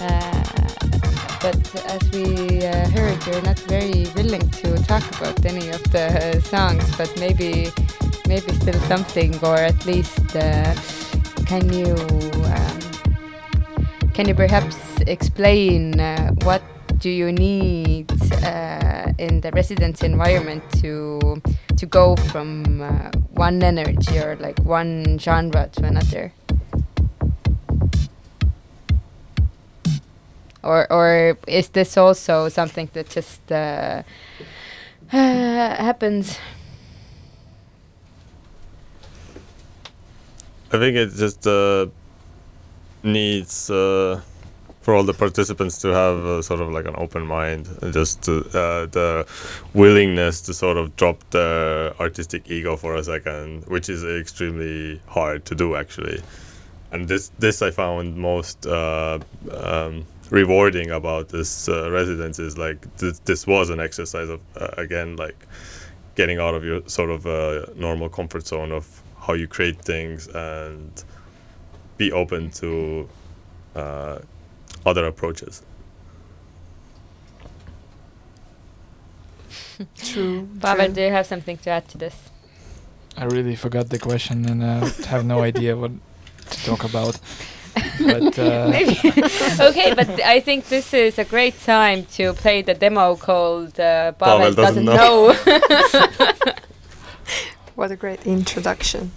[0.02, 0.42] Uh,
[1.40, 1.56] but
[1.86, 6.84] as we uh, heard, you're not very willing to talk about any of the songs.
[6.96, 7.70] But maybe,
[8.26, 10.74] maybe still something, or at least uh,
[11.46, 11.94] can you
[12.50, 12.78] um,
[14.14, 16.62] can you perhaps explain uh, what
[16.98, 18.10] do you need
[18.42, 21.40] uh, in the residence environment to
[21.76, 26.32] to go from uh, one energy or like one genre to another?
[30.62, 34.02] Or or is this also something that just uh,
[35.08, 36.38] happens?
[40.72, 41.86] I think it just uh,
[43.02, 44.20] needs uh,
[44.82, 48.22] for all the participants to have uh, sort of like an open mind, and just
[48.22, 49.26] to, uh, the
[49.74, 55.44] willingness to sort of drop the artistic ego for a second, which is extremely hard
[55.46, 56.22] to do actually.
[56.92, 59.18] And this this I found most uh,
[59.52, 64.68] um, rewarding about this uh, residence is like th- this was an exercise of uh,
[64.78, 65.36] again like
[66.14, 70.28] getting out of your sort of uh, normal comfort zone of how you create things
[70.28, 71.04] and
[71.98, 73.08] be open to
[73.74, 74.18] uh,
[74.86, 75.62] other approaches.
[79.96, 80.48] True.
[80.60, 82.30] Pavel, do you have something to add to this?
[83.16, 85.90] I really forgot the question and uh, have no idea what
[86.50, 87.18] to talk about.
[87.74, 88.98] But uh, Maybe.
[89.60, 94.12] okay, but I think this is a great time to play the demo called uh,
[94.12, 95.34] Pavel, Pavel doesn't doesn't, know.
[97.80, 99.10] What a great introduction.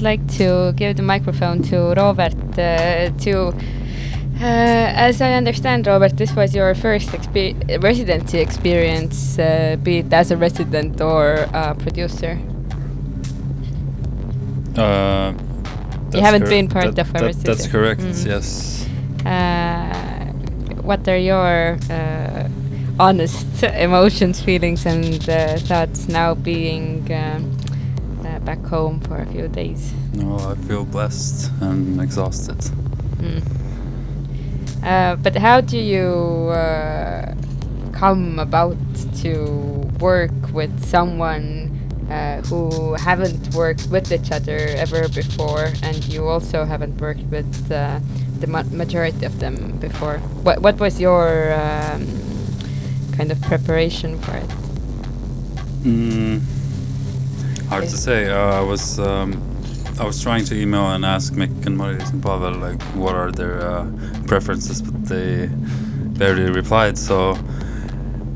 [0.00, 2.34] Would like to give the microphone to Robert.
[2.58, 3.48] Uh, to
[4.40, 10.12] uh, as I understand, Robert, this was your first expe- residency experience, uh, be it
[10.12, 12.38] as a resident or a producer.
[14.76, 15.32] Uh,
[16.10, 18.00] that's haven't been part That- of a that- That's correct.
[18.00, 18.26] Mm.
[18.26, 18.86] Yes.
[19.26, 20.32] Uh,
[20.82, 22.48] what are your uh,
[22.98, 27.59] honest emotions, feelings, and uh, thoughts now being um,
[28.50, 29.92] back home for a few days?
[30.12, 32.58] No, I feel blessed and exhausted.
[33.22, 33.42] Mm.
[34.82, 36.10] Uh, but how do you
[36.50, 37.32] uh,
[37.92, 38.76] come about
[39.22, 39.32] to
[40.00, 41.46] work with someone
[42.10, 47.52] uh, who haven't worked with each other ever before, and you also haven't worked with
[47.70, 48.00] uh,
[48.40, 50.18] the ma- majority of them before?
[50.42, 52.02] What What was your um,
[53.16, 54.50] kind of preparation for it?
[55.86, 56.59] Mm,
[57.70, 58.28] hard to say.
[58.28, 59.30] Uh, I was um,
[60.00, 63.30] I was trying to email and ask Mikk and Mari-Liis and Pavel like what are
[63.30, 63.86] their uh,
[64.26, 65.48] preferences, but they
[66.18, 66.98] barely replied.
[66.98, 67.38] So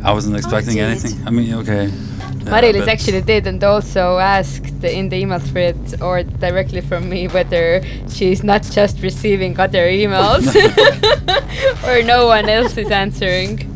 [0.04, 0.84] I wasn't expecting did.
[0.88, 1.26] anything.
[1.26, 1.86] I mean, okay.
[1.86, 7.26] yeah, Mari-Liis actually did, and also asked in the email thread or directly from me
[7.26, 10.46] whether she's not just receiving other emails
[11.88, 13.70] or no one else is answering.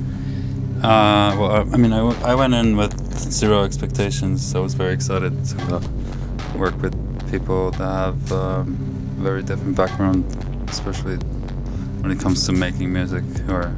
[0.79, 4.55] Uh, well, I, I mean, I, w- I went in with zero expectations.
[4.55, 5.81] I was very excited to uh,
[6.57, 6.95] work with
[7.31, 8.77] people that have um,
[9.19, 10.25] very different background,
[10.69, 11.17] especially
[12.01, 13.75] when it comes to making music or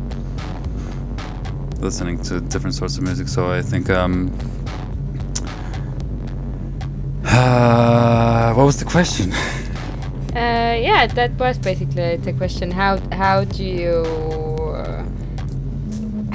[1.81, 3.29] listening to different sorts of music.
[3.29, 3.91] So I think.
[3.91, 4.31] Um,
[7.25, 9.33] uh, what was the question?
[10.35, 12.71] Uh, yeah, that was basically the question.
[12.71, 14.50] How how do you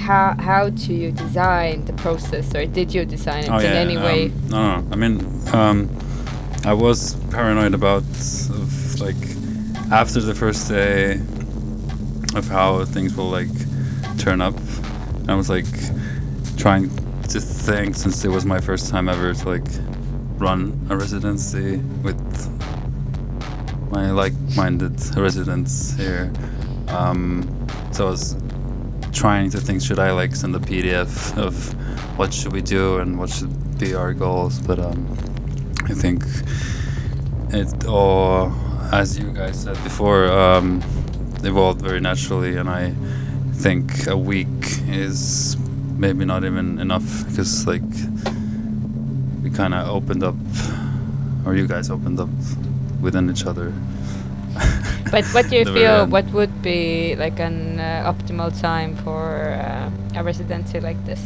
[0.05, 4.25] how how do you design the process, or did you design it in any way?
[4.25, 4.87] um, no, no.
[4.91, 5.15] I mean,
[5.53, 5.89] um,
[6.63, 9.21] I was paranoid about of, like
[9.91, 11.13] after the first day
[12.35, 13.55] of how things will like
[14.17, 14.55] turn up.
[15.27, 15.65] I was like
[16.55, 16.89] trying
[17.29, 19.67] to think since it was my first time ever to like
[20.37, 22.21] run a residency with
[23.89, 26.31] my like-minded residents here.
[26.89, 28.35] Um, so I was
[29.15, 31.73] trying to think should I like send a PDF of
[32.19, 35.07] what should we do and what should be our goals, but um,
[35.85, 36.23] I think
[37.51, 38.51] it all,
[38.91, 40.83] as you guys said before, um,
[41.43, 42.93] evolved very naturally, and I
[43.53, 44.47] think a week
[44.87, 45.55] is
[45.97, 47.81] maybe not even enough because like
[49.41, 50.35] we kind of opened up,
[51.45, 52.29] or you guys opened up
[53.01, 53.73] within each other.
[55.11, 56.07] But what do you feel?
[56.07, 61.21] What would be like an uh, optimal time for uh, a residency like this?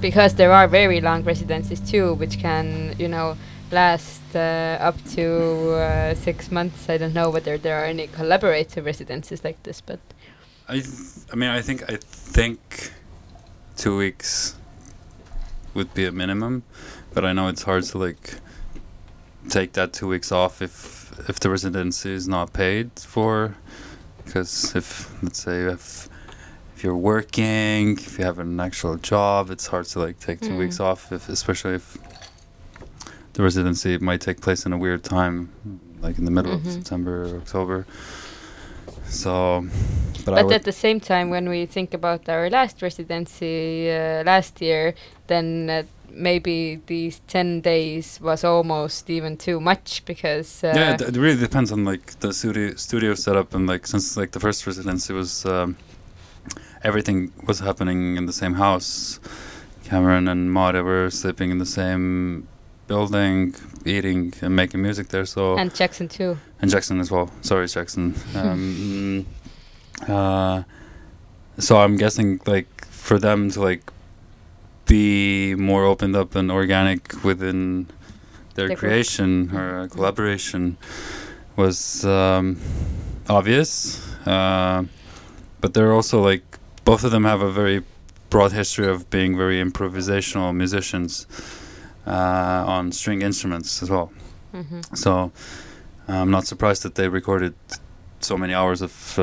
[0.00, 3.36] Because there are very long residencies too, which can you know
[3.70, 6.88] last uh, up to uh, six months.
[6.88, 10.00] I don't know whether there are any collaborative residencies like this, but
[10.68, 10.82] I,
[11.32, 12.92] I mean, I think I think
[13.76, 14.56] two weeks
[15.74, 16.64] would be a minimum,
[17.14, 18.34] but I know it's hard to like
[19.48, 20.97] take that two weeks off if
[21.28, 23.56] if the residency is not paid for,
[24.24, 26.08] because if let's say have
[26.76, 30.54] if you're working, if you have an actual job, it's hard to like take two
[30.54, 30.58] Mm.
[30.58, 31.98] weeks off, if especially if
[33.32, 35.50] the residency might take place in a weird time,
[36.00, 36.66] like in the middle Mhm.
[36.66, 37.86] of September or October.
[39.08, 39.66] So,
[40.24, 44.60] but, but at the same time, when we think about our last residency uh, last
[44.60, 44.94] year,
[45.26, 51.00] then uh, maybe these ten days was almost even too much because uh, yeah, it,
[51.00, 54.66] it really depends on like the studio studio setup and like since like the first
[54.66, 55.76] residency was um,
[56.82, 59.20] everything was happening in the same house.
[59.84, 62.46] Cameron and Mara were sleeping in the same
[62.88, 63.54] building,
[63.84, 65.24] eating and making music there.
[65.24, 66.36] So and Jackson too.
[66.60, 67.30] and Jackson as well.
[67.42, 68.14] Sorry, Jackson.
[68.34, 69.26] Um,
[70.06, 70.62] uh,
[71.58, 73.90] so I'm guessing like for them to like
[74.88, 77.86] be more opened up and organic within
[78.54, 80.76] their Their creation or uh, collaboration
[81.56, 82.56] was um,
[83.28, 84.00] obvious.
[84.26, 84.84] Uh,
[85.60, 86.42] but they're also like
[86.84, 87.82] both of them have a very
[88.30, 91.26] broad history of being very improvisational musicians
[92.06, 94.10] uh, on string instruments as well.
[94.52, 95.30] hmm So
[96.08, 97.54] I'm not surprised that they recorded
[98.20, 99.18] so many hours of.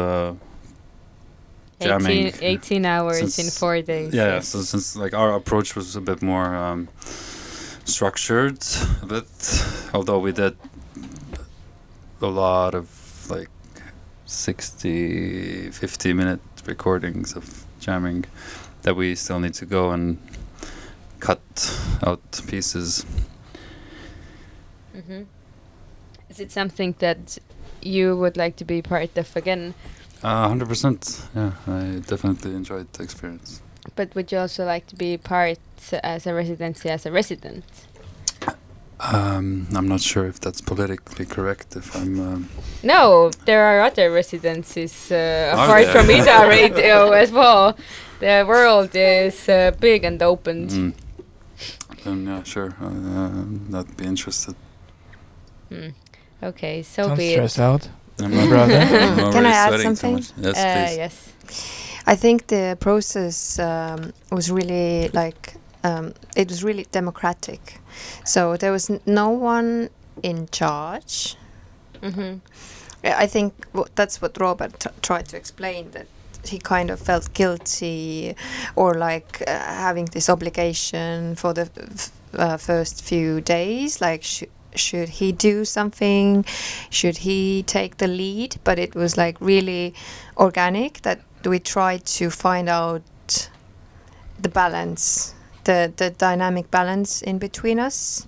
[1.85, 4.13] Jamming 18, 18 hours in four days.
[4.13, 4.49] yeah, yes.
[4.49, 6.87] so since like our approach was a bit more um,
[7.85, 8.57] structured,
[9.01, 10.55] a bit, although we did
[12.21, 13.49] a lot of like
[14.25, 18.25] 60, 50 minute recordings of jamming
[18.81, 20.17] that we still need to go and
[21.19, 21.39] cut
[22.05, 23.05] out pieces.
[24.93, 25.23] hmm
[26.29, 27.37] Is it something that
[27.81, 29.73] you would like to be part of again?
[30.25, 31.21] Uh, hundred percent.
[31.35, 33.61] Yeah, I definitely enjoyed the experience.
[33.95, 35.59] But would you also like to be part
[36.03, 37.63] as a residency as a resident?
[38.99, 41.75] Um, I'm not sure if that's politically correct.
[41.75, 42.49] If I'm, um,
[42.81, 45.93] No, there are other residencies uh, apart there?
[45.93, 47.75] from IDA Radio as well.
[48.19, 50.69] The world is uh, big and opened.
[50.71, 50.93] mm,
[52.03, 54.55] then yeah, sure, uh, I'd be interested.
[55.69, 55.89] Hmm.
[56.41, 57.61] Okay, so Don't be stress it.
[57.61, 57.89] out.
[58.19, 58.77] I'm My brother.
[58.79, 60.13] I'm Can I add something?
[60.13, 60.31] much.
[60.37, 60.97] Yes, Uh, please.
[60.97, 61.31] yes.
[62.07, 67.79] I think the process um, was really like um, it was really democratic.
[68.23, 69.89] So there was n- no one
[70.23, 71.35] in charge.
[72.01, 72.35] hmm
[73.03, 76.05] I I think w- that's what Robert t- tried to explain that
[76.51, 78.35] he kind of felt guilty
[78.75, 79.51] or like uh,
[79.87, 85.65] having this obligation for the f- uh, first few days like sh- should he do
[85.65, 86.45] something?
[86.89, 88.57] Should he take the lead?
[88.63, 89.93] But it was like really
[90.37, 93.03] organic that we tried to find out
[94.39, 98.27] the balance the the dynamic balance in between us.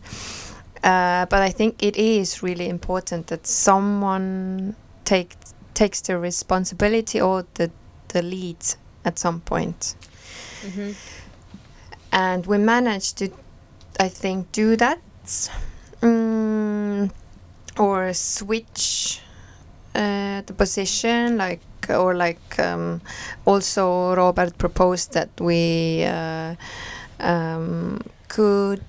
[0.84, 4.76] Uh, but I think it is really important that someone
[5.06, 5.36] take
[5.74, 7.72] takes the responsibility or the
[8.10, 8.58] the lead
[9.06, 9.96] at some point.
[10.62, 10.92] hmm
[12.12, 13.30] And we managed to,
[14.00, 15.00] I think, do that
[16.02, 17.12] mm,
[17.78, 19.22] or switch
[19.96, 23.02] uh, the position, like or like um,
[23.46, 26.56] also Robert proposed that we uh,
[27.20, 28.84] um, could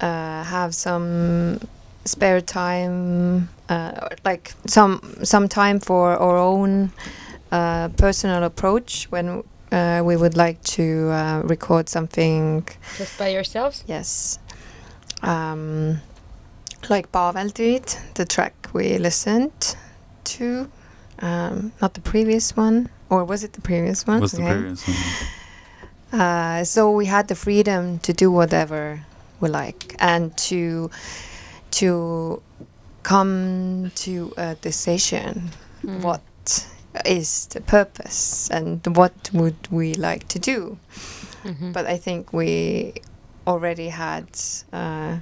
[0.00, 1.60] uh, have some
[2.04, 6.92] spare time, uh, like some some time for our own
[7.52, 12.66] uh, personal approach when uh, we would like to uh, record something.
[12.96, 13.84] Just by yourselves?
[13.86, 14.38] Yes,
[15.22, 16.00] um,
[16.88, 17.84] like Pavel did,
[18.14, 19.76] the track we listened
[20.24, 20.70] to,
[21.20, 24.20] um, not the previous one, or was it the previous one?
[24.20, 26.20] What's the previous one?
[26.20, 29.00] Uh, so we had the freedom to do whatever
[29.40, 30.90] we like and to
[31.72, 32.40] to
[33.02, 35.50] come to a decision
[35.84, 36.00] Mm.
[36.02, 36.66] what
[37.04, 40.78] is the purpose and what would we like to do
[41.44, 41.72] Mhm.
[41.72, 42.94] but i think we
[43.46, 44.26] already had
[44.72, 45.18] uh,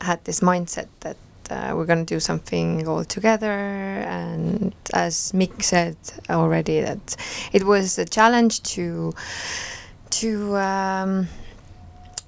[0.00, 1.16] had this mindset that
[1.50, 5.96] uh, we're going to do something all together and as Mikk said
[6.28, 7.16] already that
[7.52, 9.14] it was a challenge to
[10.10, 11.28] to um,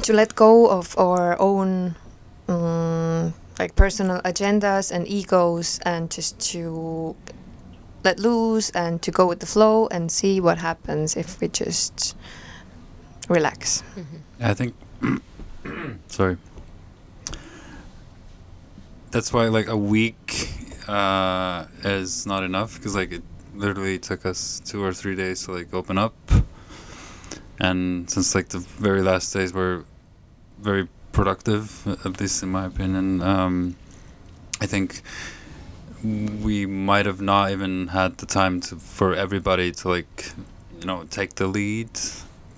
[0.03, 1.97] to let go of our own
[2.49, 7.15] um, like personal agendas and egos and just to
[8.03, 12.17] let loose and to go with the flow and see what happens if we just
[13.29, 13.83] relax.
[14.41, 14.75] I think.
[16.09, 16.39] sorry.
[19.11, 20.49] That's why like a week
[20.87, 23.23] uh, is not enough because like it
[23.55, 26.15] literally took us two or three days to like open up,
[27.59, 29.85] and since like the very last days were
[30.61, 33.77] very productive, at least in my opinion, um,
[34.61, 35.03] I think
[36.05, 40.33] we might have not even had the time to for everybody to like
[40.81, 41.91] you know take the lead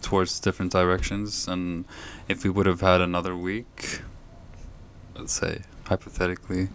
[0.02, 1.48] towards different directions.
[1.48, 1.86] And
[2.28, 4.02] if we would have had another week
[5.16, 6.68] let's say hypothetically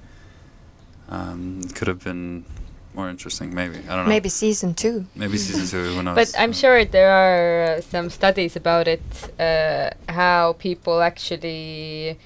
[1.10, 2.46] um, it could have been
[2.94, 5.06] more interesting maybe i don't know Maybe season two.
[5.16, 9.02] maybe season two who knows But I'm sure there are uh, some studies about it,
[9.40, 12.18] uh, how people actually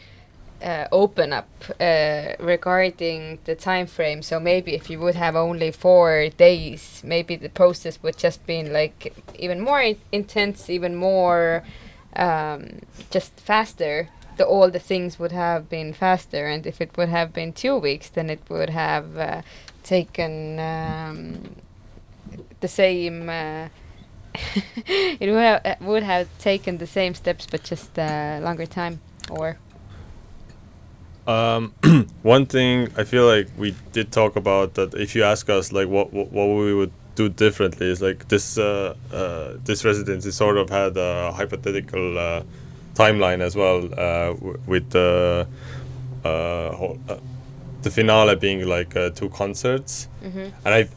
[0.63, 4.21] uh, open up uh, regarding the time frame.
[4.21, 8.71] So maybe if you would have only four days, maybe the process would just been
[8.71, 11.63] like even more intense, even more
[12.15, 12.79] um,
[13.09, 14.07] just faster.
[14.37, 17.77] The, all the things would have been faster, and if it would have been two
[17.77, 19.41] weeks, then it would have uh,
[19.83, 21.55] taken um,
[22.59, 23.29] the same.
[23.29, 23.67] Uh,
[24.85, 29.01] it would have, uh, would have taken the same steps, but just uh, longer time.
[29.29, 29.57] Or
[31.27, 31.73] Um,
[32.23, 35.87] one thing I feel like we did talk about that if you ask us like
[35.87, 40.57] what what, what we would do differently is like this uh, uh, this residency sort
[40.57, 42.43] of had a hypothetical uh,
[42.95, 44.33] timeline as well uh,
[44.67, 45.47] with the
[46.23, 47.17] uh, whole, uh,
[47.81, 50.07] the finale being like uh, two concerts.
[50.23, 50.51] Mhm.
[50.65, 50.87] and I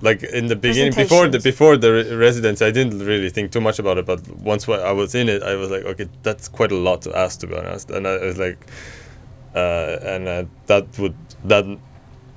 [0.00, 3.60] like in the beginning before the before the re- residence I didn't really think too
[3.60, 6.72] much about it but once I was in it I was like okay that's quite
[6.72, 7.90] a lot to ask to be honest.
[7.90, 8.58] And I was like
[9.54, 11.64] uh, and uh, that would that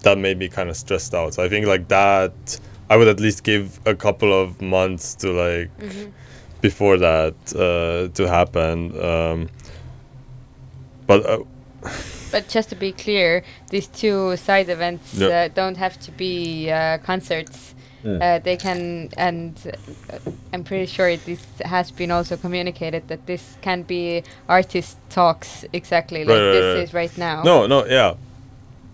[0.04, 1.34] that made me kind of stressed out.
[1.34, 2.60] So I think like that
[2.90, 5.70] I would at least give a couple of months to like
[6.62, 9.50] before that uh, to happen um,
[11.08, 11.44] but uh,
[12.32, 15.28] But just to be clear, these two side events Yeah.
[15.28, 17.74] uh, don't have to be uh, concerts.
[18.04, 18.22] Mm.
[18.22, 19.56] Uh, they can, and
[20.14, 20.20] uh,
[20.54, 26.26] I'm pretty sure this has been also communicated that this can be artist talks exactly
[26.26, 26.84] like Right, right, this right.
[26.84, 27.44] is right now.
[27.44, 28.16] No, no, yeah,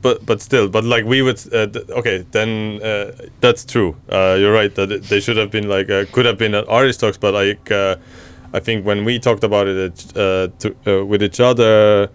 [0.03, 1.39] but but still, but like we would.
[1.53, 3.95] Uh, th- okay, then uh, that's true.
[4.11, 6.65] Uh, you're right that it, they should have been like uh, could have been an
[6.67, 7.95] artist talks, but like uh,
[8.53, 12.09] I think when we talked about it uh, to, uh, with each other,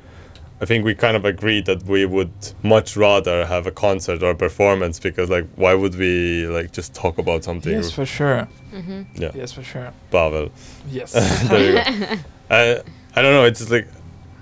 [0.61, 2.32] I think we kind of agreed that we would
[2.62, 6.95] much rather have a concert or a performance because like why would we like just
[6.95, 7.72] talk about something?
[7.72, 8.47] Yes, for sure.
[8.70, 9.93] hmm yeah, Yes, for sure.
[10.11, 10.51] Pavel.
[10.89, 11.12] Yes.
[11.49, 12.16] there you go.
[12.51, 12.82] I
[13.16, 13.45] I don't know.
[13.45, 13.89] It's like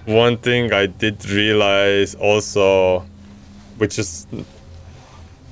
[0.06, 3.04] one thing I did realize also,
[3.78, 4.26] which is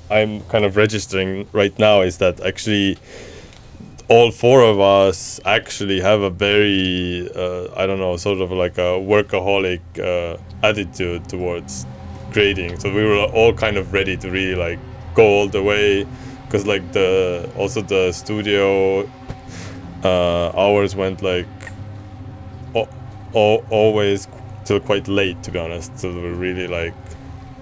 [0.09, 2.97] I'm kind of registering right now, is that actually
[4.07, 8.77] all four of us actually have a very uh, I don't know, sort of like
[8.77, 11.85] a workaholic uh, attitude towards
[12.31, 12.79] grading.
[12.79, 14.79] So we were all kind of ready to really like
[15.15, 16.05] go all the way,
[16.45, 19.09] because like the also the studio
[20.03, 21.47] uh, hours went like
[22.75, 22.89] o-
[23.33, 24.27] o- always
[24.65, 26.93] till quite late to be honest so we were really like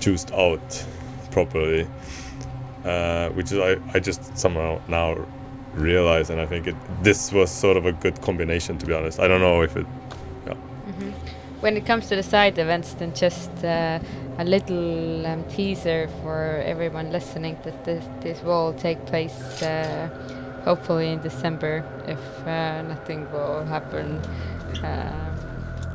[0.03, 0.85] juiced out
[1.31, 1.87] properly
[2.85, 5.15] uh, which is I, I just somehow now
[5.73, 9.19] realize and I think it this was sort of a good combination to be honest
[9.19, 9.87] I don't know if it
[10.47, 10.55] Yeah.
[11.61, 13.99] When it comes to the side events, then just uh,
[14.37, 20.09] a little um, teaser for everyone listening that this this will take place uh,
[20.65, 24.19] hopefully in December if uh, nothing will happen.
[24.83, 25.33] Um,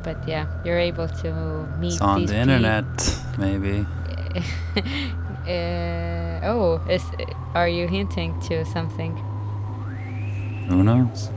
[0.03, 1.29] but yeah, you're able to
[1.79, 2.87] meet It's on these the peo- internet,
[3.37, 3.85] maybe.
[5.47, 7.03] Uh, oh, is
[7.55, 9.15] are you hinting to something
[10.69, 11.29] Who knows?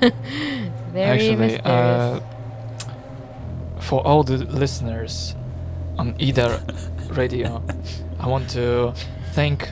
[0.92, 1.64] very Actually, mysterious?
[1.64, 2.20] uh,
[3.80, 5.34] for all the listeners
[5.98, 6.60] on IDA
[7.10, 7.62] radio,
[8.20, 8.92] I want to
[9.32, 9.70] thank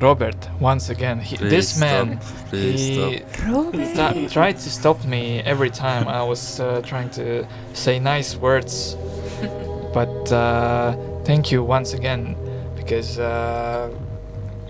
[0.00, 1.20] Robert once again.
[1.20, 1.80] He, Please this stop.
[1.80, 4.12] man, Please he stop.
[4.14, 8.96] sta- tried to stop me every time I was uh, trying to say nice words.
[9.92, 10.94] but uh,
[11.28, 12.34] thank you once again
[12.74, 13.90] because uh,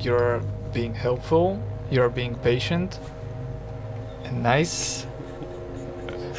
[0.01, 0.41] you're
[0.73, 2.99] being helpful, you're being patient,
[4.25, 5.07] and nice.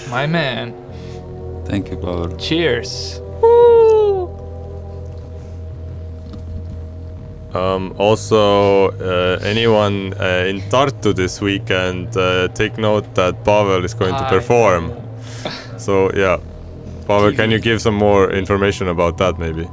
[0.09, 0.75] My man,
[1.65, 2.35] Thank you, Paul.
[2.35, 3.21] cheers.
[7.53, 13.93] um, also uh, anyone uh, in Tartu this weekend uh, take note that Pavel is
[13.93, 14.83] going to I perform
[15.77, 16.37] so yeah
[17.07, 19.65] Pavel can you give some more information about that maybe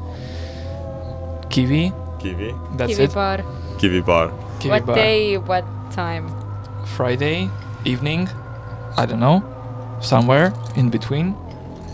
[1.50, 3.14] Kiwi, Kiwi that's Kiwi it.
[3.14, 3.44] bar.
[3.78, 4.94] Kiwi bar Kiwi what bar.
[4.96, 5.36] day?
[5.38, 6.28] What time?
[6.96, 7.48] Friday
[7.84, 8.28] evening,
[8.96, 9.42] I don't know,
[10.00, 11.34] somewhere in between.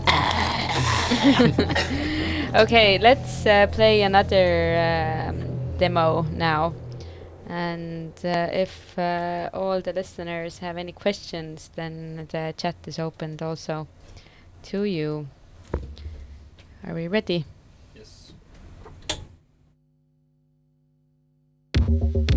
[2.55, 6.73] Okay, let's uh, play another um, demo now.
[7.49, 13.41] And uh, if uh, all the listeners have any questions, then the chat is opened
[13.41, 13.87] also
[14.65, 15.27] to you.
[16.85, 17.45] Are we ready?
[21.85, 22.32] Thank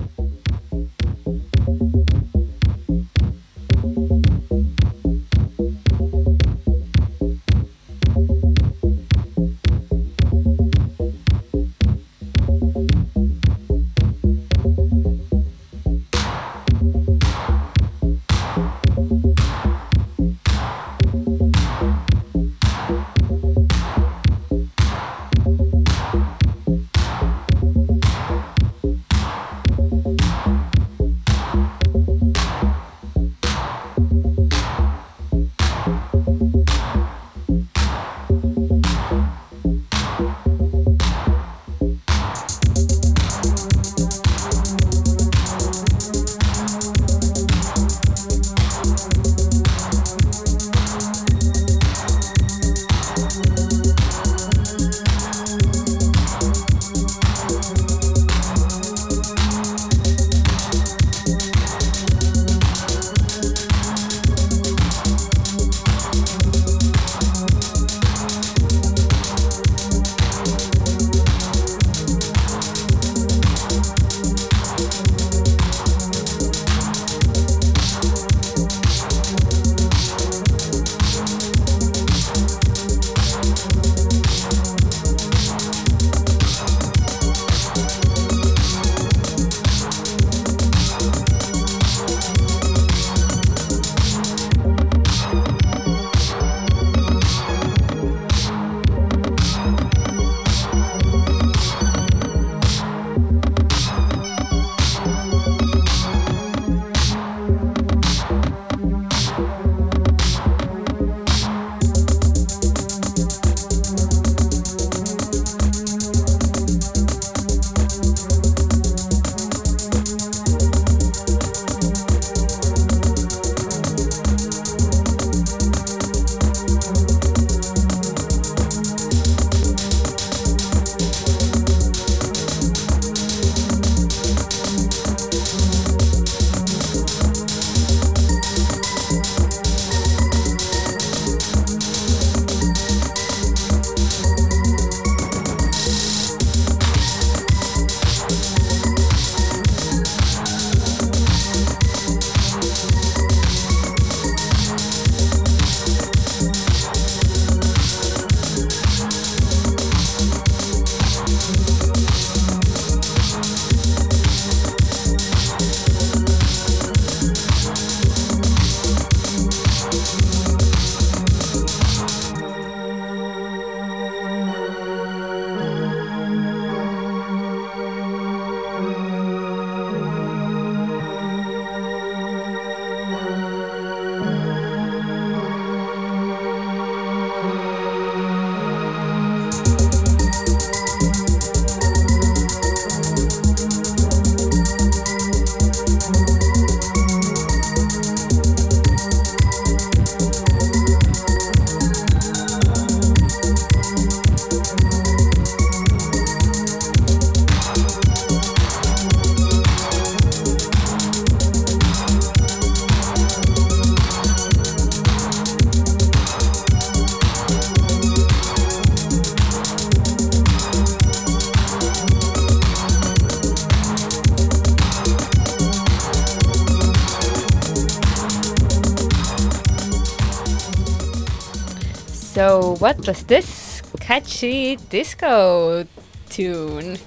[232.78, 235.86] what was this catchy disco
[236.28, 236.98] tune?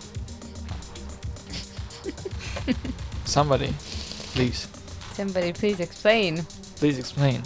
[3.26, 3.74] Somebody,
[4.34, 4.68] please,
[5.14, 6.44] Somebody please explain.
[6.78, 7.44] please explain.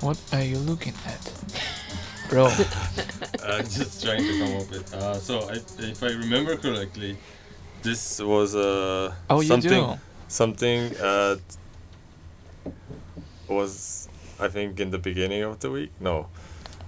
[0.00, 1.32] What are you looking at,
[2.28, 2.46] bro?
[3.44, 4.92] I'm just trying to come up with.
[4.94, 7.16] Uh, so, I, if I remember correctly,
[7.82, 9.94] this was uh, Oh, you something do.
[10.28, 11.36] something uh,
[13.48, 14.03] was
[14.44, 15.90] I think in the beginning of the week.
[16.00, 16.26] No,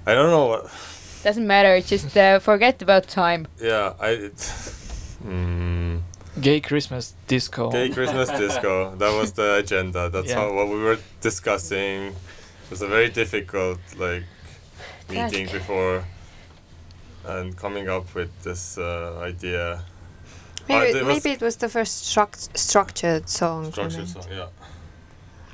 [0.07, 0.47] I don't know.
[0.47, 0.71] What,
[1.25, 3.47] Doesn't matter, just uh, forget about time.
[3.61, 4.09] yeah, I.
[4.29, 4.37] It,
[5.27, 6.01] mm,
[6.41, 7.71] Gay Christmas disco.
[7.71, 8.95] Gay Christmas disco.
[8.97, 10.11] That was the agenda.
[10.11, 10.37] That's Yeah.
[10.41, 12.09] how what we were discussing.
[12.65, 14.25] It was a very difficult like
[15.09, 15.53] meeting Task.
[15.59, 16.05] before,
[17.25, 19.83] and coming up with this uh, idea.
[20.69, 23.71] Maybe, there was- maybe it was the first struct- structured song.
[23.73, 24.09] from Structure it.
[24.25, 24.47] song, yeah.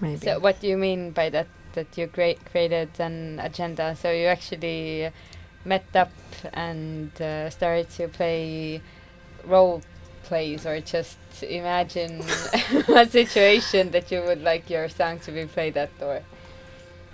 [0.01, 0.25] Maybe.
[0.27, 1.47] So, what do you mean by that?
[1.75, 3.97] That you crea- created an agenda?
[3.97, 5.11] So, you actually
[5.65, 6.11] met up
[6.53, 8.81] and uh, started to play
[9.45, 9.81] role
[10.25, 12.21] plays, or just imagine
[12.89, 16.23] a situation that you would like your song to be played at, or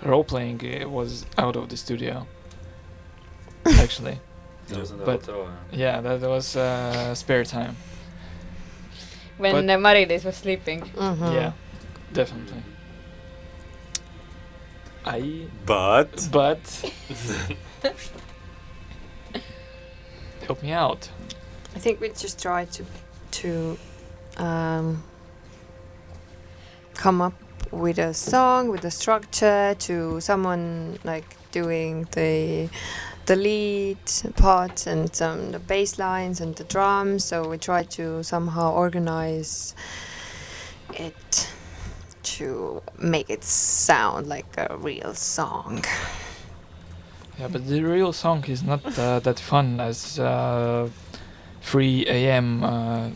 [0.03, 2.25] Role playing uh, was out of the studio.
[3.65, 4.19] Actually,
[5.05, 5.27] But-
[5.71, 7.75] yeah, that was uh, spare time.
[9.37, 10.81] when But- uh, Mari-Liis was sleeping.
[10.81, 11.33] Mhm.
[11.33, 11.51] Yeah,
[12.13, 12.61] definitely.
[15.05, 16.59] I But but
[20.45, 21.09] help me out.
[21.75, 22.85] I think we just try to
[23.31, 23.77] to
[24.37, 25.03] um,
[26.95, 27.33] come up
[27.71, 32.69] with a song with a structure to someone like doing the
[33.27, 33.99] the lead
[34.37, 37.23] part and um, the bass lines and the drums.
[37.23, 39.75] So we try to somehow organize
[40.93, 41.49] it
[42.23, 45.83] to make it sound like a real song.
[47.39, 50.89] Yeah, but the real song is not uh, that fun as uh,
[51.61, 52.63] 3 a.m.
[52.63, 53.09] Uh,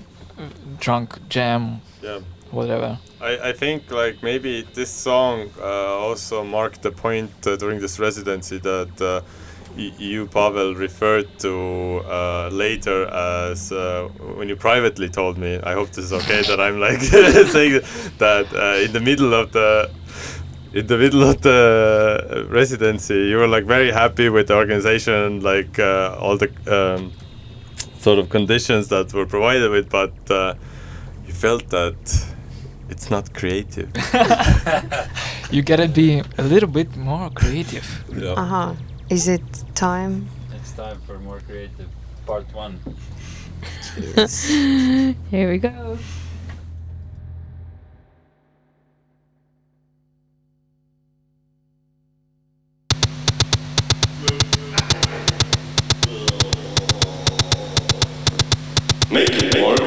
[0.79, 2.19] drunk jam, yeah,
[2.51, 2.99] whatever.
[3.21, 5.63] I, I think like maybe this song uh,
[6.07, 9.42] also marked the point uh, during this residency that uh, y-
[9.75, 15.59] you Pavel referred to uh, later as uh, when you privately told me.
[15.63, 17.81] I hope this is okay that I'm like saying
[18.19, 19.89] that uh, in the middle of the
[20.73, 25.77] in the middle of the residency you were like very happy with the organization like
[25.77, 27.11] uh, all the um,
[27.99, 30.55] sort of conditions that were provided with but uh,
[31.27, 31.95] you felt that
[32.89, 33.91] it's not creative
[35.53, 38.03] You gotta be a little bit more creative.
[38.11, 38.31] yeah.
[38.31, 38.73] Uh huh.
[39.13, 39.43] Is it
[39.75, 40.27] time?
[40.55, 41.87] It's time for more creative
[42.25, 42.79] part one.
[45.29, 45.99] Here we go.
[59.11, 59.82] Make it more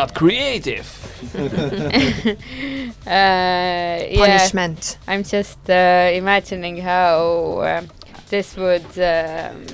[0.00, 0.88] not creative.
[1.34, 1.46] uh,
[3.06, 4.98] yeah, Punishment.
[5.06, 7.16] I'm just uh, imagining how
[7.70, 7.84] um
[8.30, 9.66] this would um,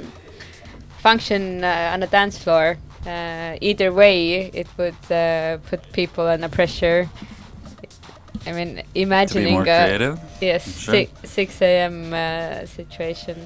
[0.98, 2.76] function uh, on a dance floor.
[3.06, 7.08] Uh, either way, it would uh, put people under pressure.
[8.48, 10.18] I mean, imagining a creative.
[10.40, 10.94] yes Sure.
[10.94, 12.12] si- six a.m.
[12.12, 13.36] Uh, situation.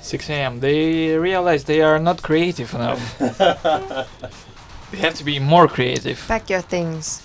[0.00, 0.60] 6 a.m.
[0.60, 3.02] They realize they are not creative enough.
[4.92, 6.22] they have to be more creative.
[6.28, 7.22] Pack your things.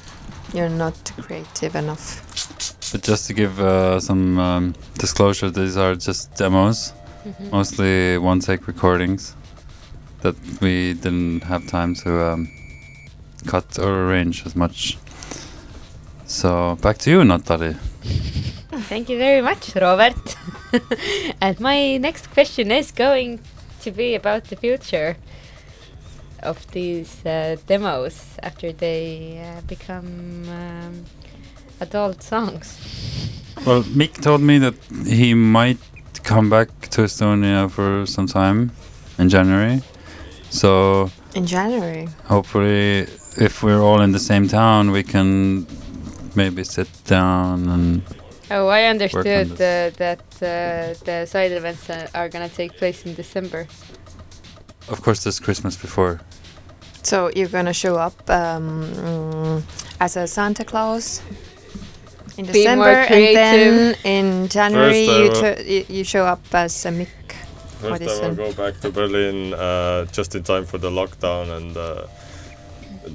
[0.53, 2.23] You're not creative enough.
[2.91, 6.93] But just to give uh, some um, disclosure, these are just demos,
[7.25, 7.51] Mhm.
[7.51, 9.35] mostly one take recordings
[10.21, 12.49] that we didn't have time to um,
[13.45, 14.97] cut or arrange as much.
[16.25, 17.75] So back to you, Natalie.
[18.89, 20.35] Thank you very much, Robert.
[21.41, 23.39] and my next question is going
[23.81, 25.17] to be about the future
[26.43, 31.05] of these uh, demos after they uh, become um,
[31.79, 32.79] adult songs.
[33.65, 35.79] Well, Mikk told me that he might
[36.23, 38.71] come back to Estonia for some time
[39.17, 39.81] in January.
[40.49, 42.07] So In January.
[42.25, 43.07] hopefully,
[43.37, 45.65] if we're all in the same town, we can
[46.35, 48.01] maybe sit down and
[48.49, 53.13] Oh, I understood uh, that uh, the side events uh, are gonna take place in
[53.13, 53.67] December.
[54.89, 56.19] Of course there's Christmas before.
[57.03, 59.63] So you're gonna show up um,
[59.99, 61.21] as a Santa Claus
[62.37, 66.85] in Be December, more and then in January you, will- you you show up as
[66.85, 67.07] a Mikk.
[67.81, 71.55] First, is I will go back to Berlin uh, just in time for the lockdown
[71.57, 72.07] and uh,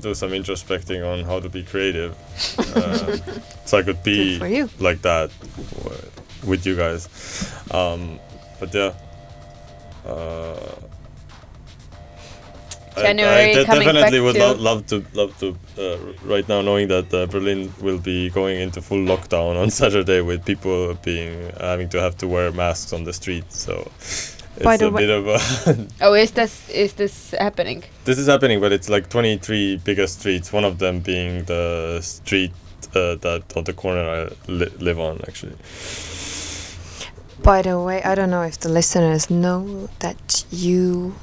[0.01, 2.13] do some introspecting on how to be creative.
[2.77, 3.17] uh,
[3.67, 4.69] so I could be for you.
[4.79, 5.31] like that
[5.83, 6.01] w-
[6.47, 7.09] with you guys.
[7.73, 8.21] Um,
[8.61, 8.93] but yeah,
[12.97, 13.09] uh, I-
[13.51, 16.61] I, de- coming definitely back would to- lo- love to love to uh, right now
[16.63, 21.51] knowing that uh, Berlin will be going into full lockdown on Saturday with people being
[21.61, 23.45] having to have to wear masks on the street.
[23.53, 25.39] So it's By the a way- bit of a
[26.03, 27.85] Oh, is this is this happening?
[28.05, 30.53] this is happening, but it's like 23 biggest streets.
[30.53, 32.53] One of them being the street
[32.95, 35.57] uh, that on the corner I li- live on actually.
[37.43, 41.15] By the way, I don't know if the listeners know that you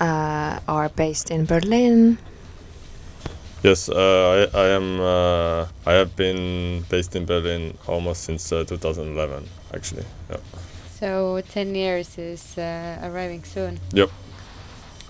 [0.00, 2.18] uh, are based in Berlin.
[3.62, 5.00] Yes, uh, I, I am.
[5.00, 10.04] Uh, I have been based in Berlin almost since uh, 2011, actually.
[10.30, 10.36] Yeah.
[11.00, 13.80] So ten years is uh, arriving soon.
[13.92, 14.10] Yep.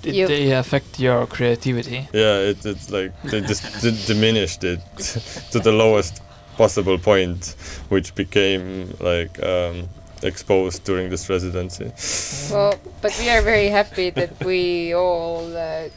[0.02, 2.09] Did You- they affect your creativity?
[2.12, 4.81] Yeah, it, it's like they just d- diminished it
[5.52, 6.23] to the lowest
[6.56, 7.55] possible point,
[7.90, 9.89] which became like um,
[10.23, 11.93] exposed during this residency.
[12.55, 15.89] Well, but we are very happy that we all uh,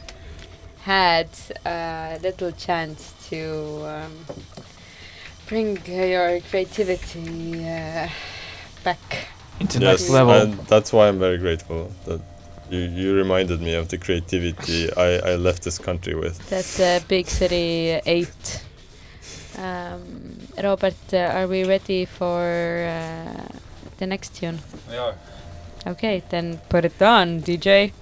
[0.82, 1.28] had
[1.64, 4.12] a little chance to um,
[5.46, 8.08] bring uh, your creativity uh,
[8.84, 9.28] back.
[9.60, 10.34] Into yes, next level.
[10.34, 12.20] and that's why I'm very grateful that
[12.70, 16.38] you, you reminded me of the creativity I, I left this country with.
[16.48, 18.64] That's uh, Big City 8.
[19.58, 22.40] Um, Robert, uh, are we ready for
[22.88, 23.58] uh,
[24.02, 24.58] the next tune?
[24.90, 25.14] We are.
[25.86, 27.92] Okay, then put it on, DJ.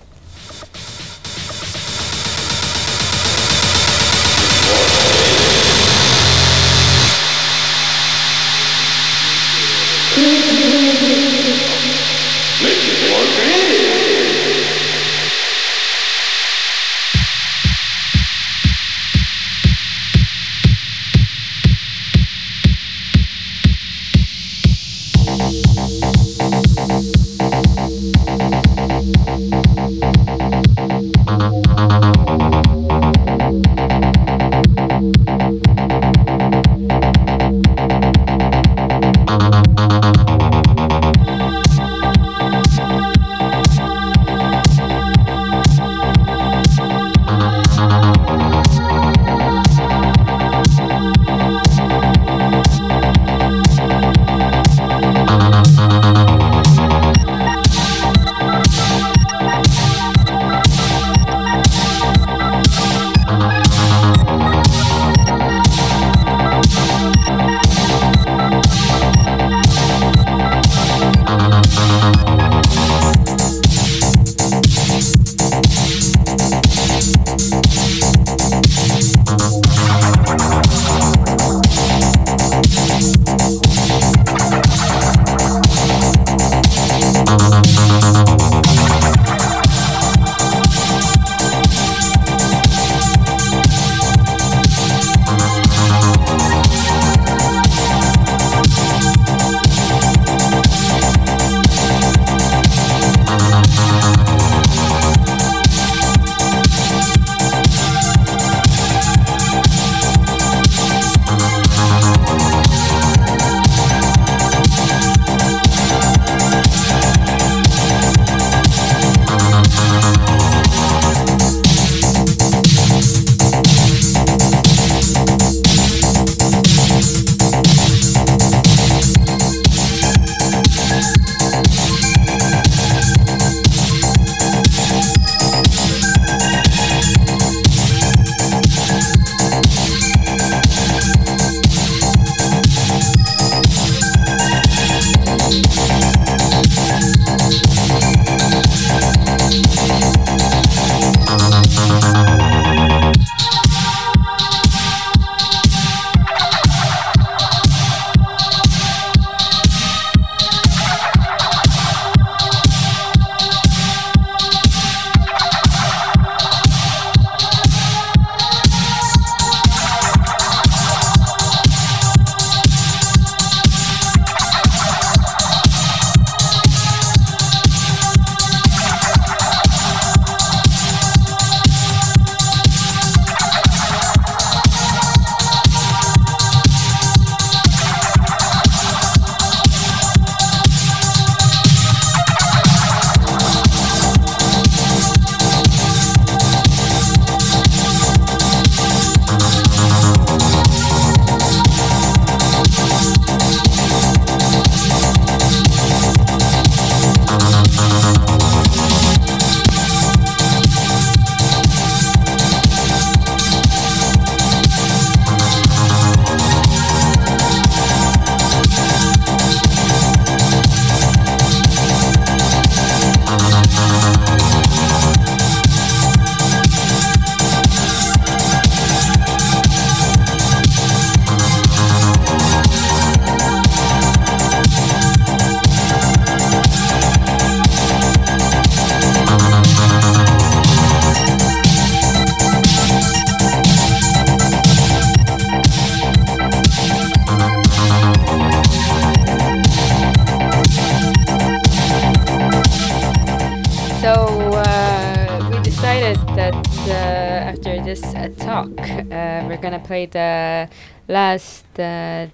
[10.13, 10.75] Thank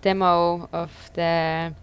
[0.06, 1.74] demo of the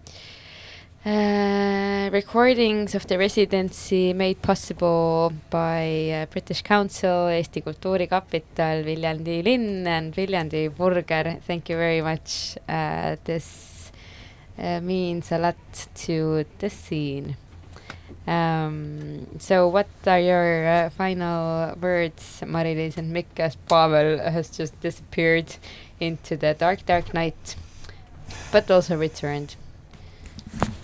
[1.04, 9.86] uh, recordings of the residency made possible by uh, British Council, Eesti Kultuurikapital, Viljandi linn
[9.86, 11.38] and Viljandi Burger.
[11.46, 12.56] Thank you very much.
[12.66, 13.92] Uh, this
[14.58, 17.36] uh, means a lot to the scene.
[18.26, 24.80] Um, so what are your uh, final words, Mari-Liis and Mikk, as Pavel has just
[24.80, 25.56] disappeared
[26.00, 27.56] into the dark, dark night,
[28.52, 29.56] but also returned?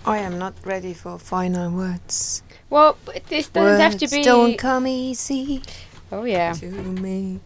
[0.05, 2.43] I am not ready for final words.
[2.69, 2.97] Well,
[3.29, 4.23] this doesn't have to Words be.
[4.23, 5.61] Don't come easy
[6.11, 6.53] oh yeah.
[6.53, 7.39] to me.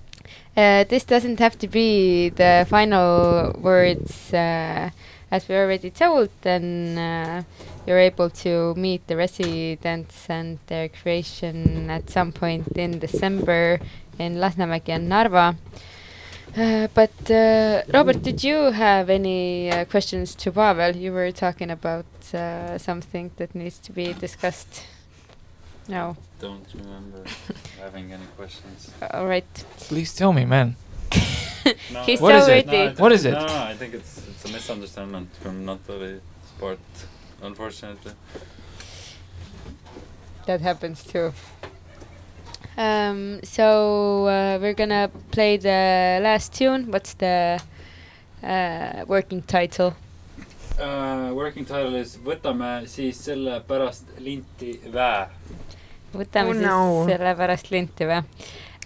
[0.56, 4.90] Uh, this doesn't have to be the final words, uh,
[5.30, 6.30] as we already told.
[6.42, 7.44] Then uh,
[7.86, 13.80] you're able to meet the residents and their creation at some point in December
[14.18, 15.58] in Lasnamägi and Narva.
[16.57, 20.95] Uh, but uh, Robert, did you have any uh, questions to Pavel?
[20.95, 24.84] You were talking about uh, something that needs to be discussed.
[25.90, 26.15] No.
[26.40, 27.23] Don't remember
[27.80, 28.90] having any questions.
[29.11, 29.45] All right.
[29.77, 30.76] Please tell me, man.
[31.91, 32.68] No, He's What so is it?
[32.68, 32.88] No, I ready.
[32.90, 33.32] think- What is it?
[33.32, 36.80] No, no, I think it's it's a misunderstanding from Natalie Sport,
[37.41, 38.11] unfortunately.
[40.45, 41.34] That happens too.
[42.78, 46.92] Um, so uh, we're gonna play the last tune.
[46.92, 47.60] What's the
[48.44, 49.96] uh, working title?
[50.80, 55.30] Uh, working title is Võtame siis selle pärast linti väe.
[56.16, 57.06] võtame Oh siis no.
[57.08, 58.18] selle pärast linti või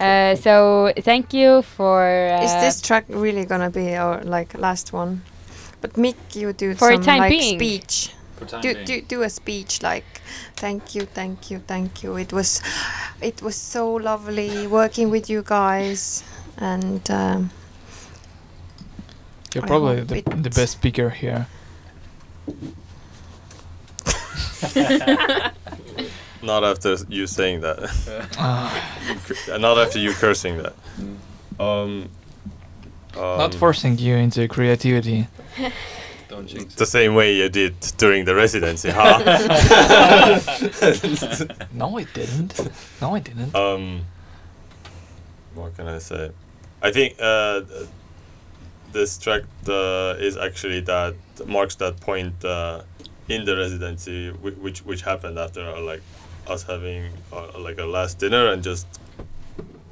[0.00, 4.92] uh, so thank you for uh, Is this track really gonna be our like last
[4.92, 5.20] one?
[5.80, 7.58] But Mick, you do For some time like being.
[7.58, 8.14] speech.
[8.40, 8.86] For time Do, being.
[8.86, 10.22] do do a speech like,
[10.56, 12.16] thank you, thank you, thank you.
[12.16, 12.62] It was,
[13.20, 16.24] it was so lovely working with you guys,
[16.56, 17.50] and um,
[19.54, 21.46] You're I probably the, the best speaker here.
[26.42, 27.78] Not after you saying that.
[28.38, 28.72] Ah,
[29.52, 30.72] Uh, Not after you cursing that.
[30.98, 31.16] Mm.
[31.60, 32.08] Um,
[33.14, 35.28] Not um, forcing you into creativity.
[36.30, 39.18] Don't jinx the same way you did during the residency, huh?
[41.72, 42.58] No, I didn't.
[43.02, 43.54] No, I didn't.
[43.54, 44.02] um,
[45.54, 46.30] what can I say?
[46.82, 47.60] I think uh,
[48.92, 51.14] this track uh, is actually that
[51.46, 52.82] marks that point uh,
[53.28, 56.02] in the residency, whi- which which happened after uh, like
[56.46, 58.86] us having uh, like a last dinner and just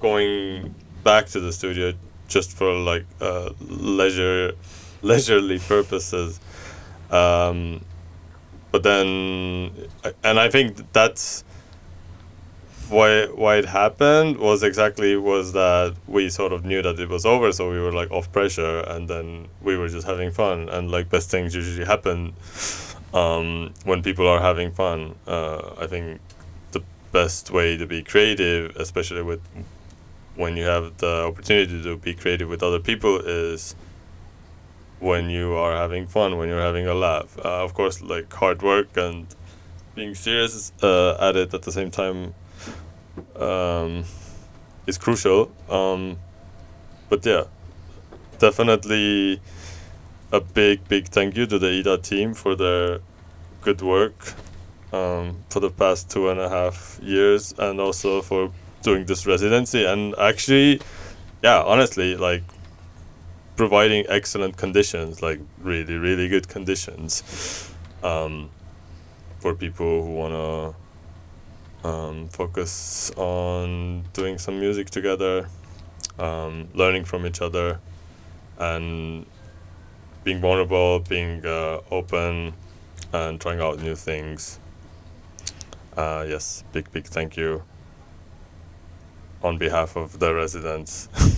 [0.00, 0.74] going
[1.04, 1.92] back to the studio
[2.28, 4.52] just for like uh, leisure
[5.02, 6.40] leisurely purposes.
[7.10, 7.84] Um,
[8.70, 9.70] but then,
[10.22, 11.44] and I think that's
[12.88, 17.26] why why it happened was exactly was that we sort of knew that it was
[17.26, 20.90] over, so we were like off pressure, and then we were just having fun, and
[20.90, 22.34] like best things usually happen
[23.14, 25.14] um, when people are having fun.
[25.26, 26.20] Uh, I think
[26.72, 29.40] the best way to be creative, especially with
[30.36, 33.74] when you have the opportunity to be creative with other people, is
[35.00, 37.38] when you are having fun, when you're having a laugh.
[37.38, 39.26] Uh, of course, like hard work and
[39.94, 42.34] being serious uh, at it at the same time
[43.36, 44.04] um,
[44.86, 45.50] is crucial.
[45.68, 46.18] Um,
[47.08, 47.44] but yeah,
[48.38, 49.40] definitely
[50.32, 53.00] a big, big thank you to the IDA team for their
[53.62, 54.34] good work
[54.92, 58.52] um, for the past two and a half years and also for
[58.82, 59.84] doing this residency.
[59.84, 60.80] And actually,
[61.42, 62.42] yeah, honestly, like
[63.58, 67.68] providing excellent conditions, like really, really good conditions
[68.04, 68.48] um,
[69.40, 70.32] for people who want
[71.82, 75.48] to um, focus on doing some music together,
[76.20, 77.80] um, learning from each other,
[78.58, 79.26] and
[80.22, 82.54] being vulnerable, being uh, open,
[83.12, 84.60] and trying out new things.
[85.96, 87.60] Uh, yes, big, big thank you
[89.42, 91.08] on behalf of the residents.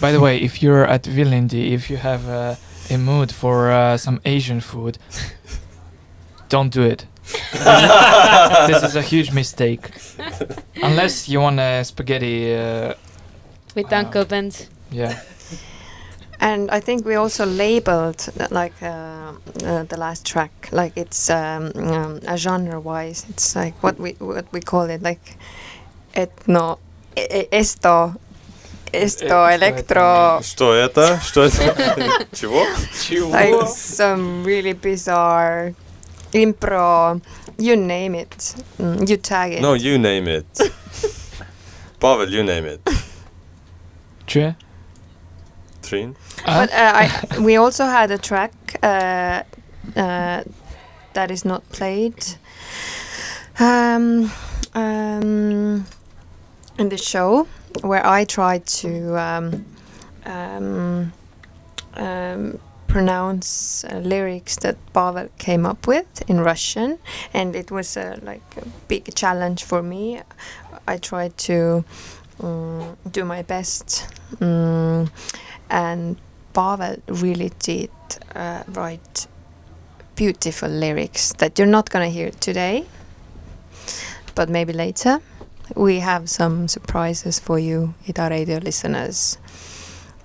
[0.00, 2.54] By the way, if you're at Viljandi, if you have uh,
[2.90, 4.98] a mood for uh, some Asian food,
[6.48, 7.06] don't do it.
[8.68, 9.88] this is a huge mistake.
[10.82, 12.94] Unless you want a spaghetti, uh,
[13.74, 13.98] with Wow.
[14.00, 14.68] Uncle Ben's.
[14.90, 15.20] yeah.
[16.40, 19.32] and I think we also labeled like uh,
[19.64, 23.24] uh, the last track, like it's um, um, a genre-wise.
[23.30, 25.36] It's like what we what we call it, like
[26.14, 26.78] etno,
[27.16, 28.14] e- esto,
[28.93, 30.41] esto, Esto, electro.
[30.43, 31.19] Что это?
[31.23, 32.27] Что это?
[32.33, 32.65] Чего?
[33.31, 35.73] like some really bizarre
[36.33, 37.21] impro
[37.57, 40.45] you name it mm, you tag it No, you name it.
[41.99, 42.81] Pavel, you name it.
[44.27, 44.55] Tjö.
[45.81, 46.15] Trin.
[46.45, 48.51] Ah, But uh, I, we also had a track
[48.83, 49.43] uh,
[49.95, 50.43] uh,
[51.13, 52.15] that is not played
[53.59, 54.31] um,
[54.75, 55.85] um,
[56.77, 57.47] in the show,
[57.82, 59.64] where I tried to um,
[60.24, 61.12] um,
[61.94, 66.98] um, pronounce uh, lyrics that Pavel came up with in Russian,
[67.32, 70.20] and it was uh, like a big challenge for me.
[70.86, 71.84] I tried to
[72.40, 74.06] um, do my best.
[74.40, 75.10] Um,
[75.70, 76.16] and
[76.52, 77.90] Pavel really did
[78.34, 79.26] uh, write
[80.14, 82.84] beautiful lyrics that you're not gonna hear today,
[84.34, 85.20] but maybe later.
[85.74, 89.38] We have some surprises for you, Ida Radio listeners.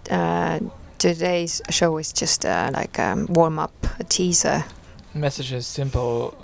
[0.10, 0.60] Uh,
[0.98, 4.66] today's show is just uh, like a warm up, a teaser.
[5.14, 6.36] message is simple.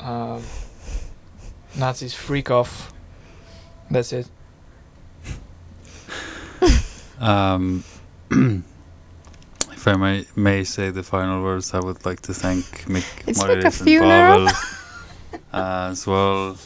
[0.00, 0.42] Um,
[1.78, 2.92] Nazis freak off.
[3.90, 4.26] That's it.
[7.20, 7.84] Um,
[8.30, 13.40] if I may, may say the final words, I would like to thank Mikk, It's
[13.40, 14.46] like a and funeral.
[14.46, 14.48] Pavel
[15.52, 16.56] uh, as well.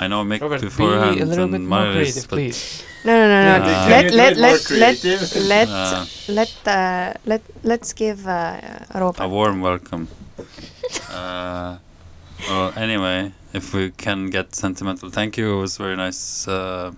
[0.00, 2.82] I know Mikk Robert, be a little bit and more creative, please.
[3.04, 3.66] No, no, no, no.
[3.66, 5.36] Yeah, let, can let, you do it more let, let, creative?
[5.46, 8.60] let, uh, let, uh, let, let's give uh,
[8.94, 9.22] Robert.
[9.22, 10.08] a warm welcome.
[11.10, 11.76] uh,
[12.48, 15.58] well, anyway, if we can get sentimental, thank you.
[15.58, 16.92] It was very nice uh,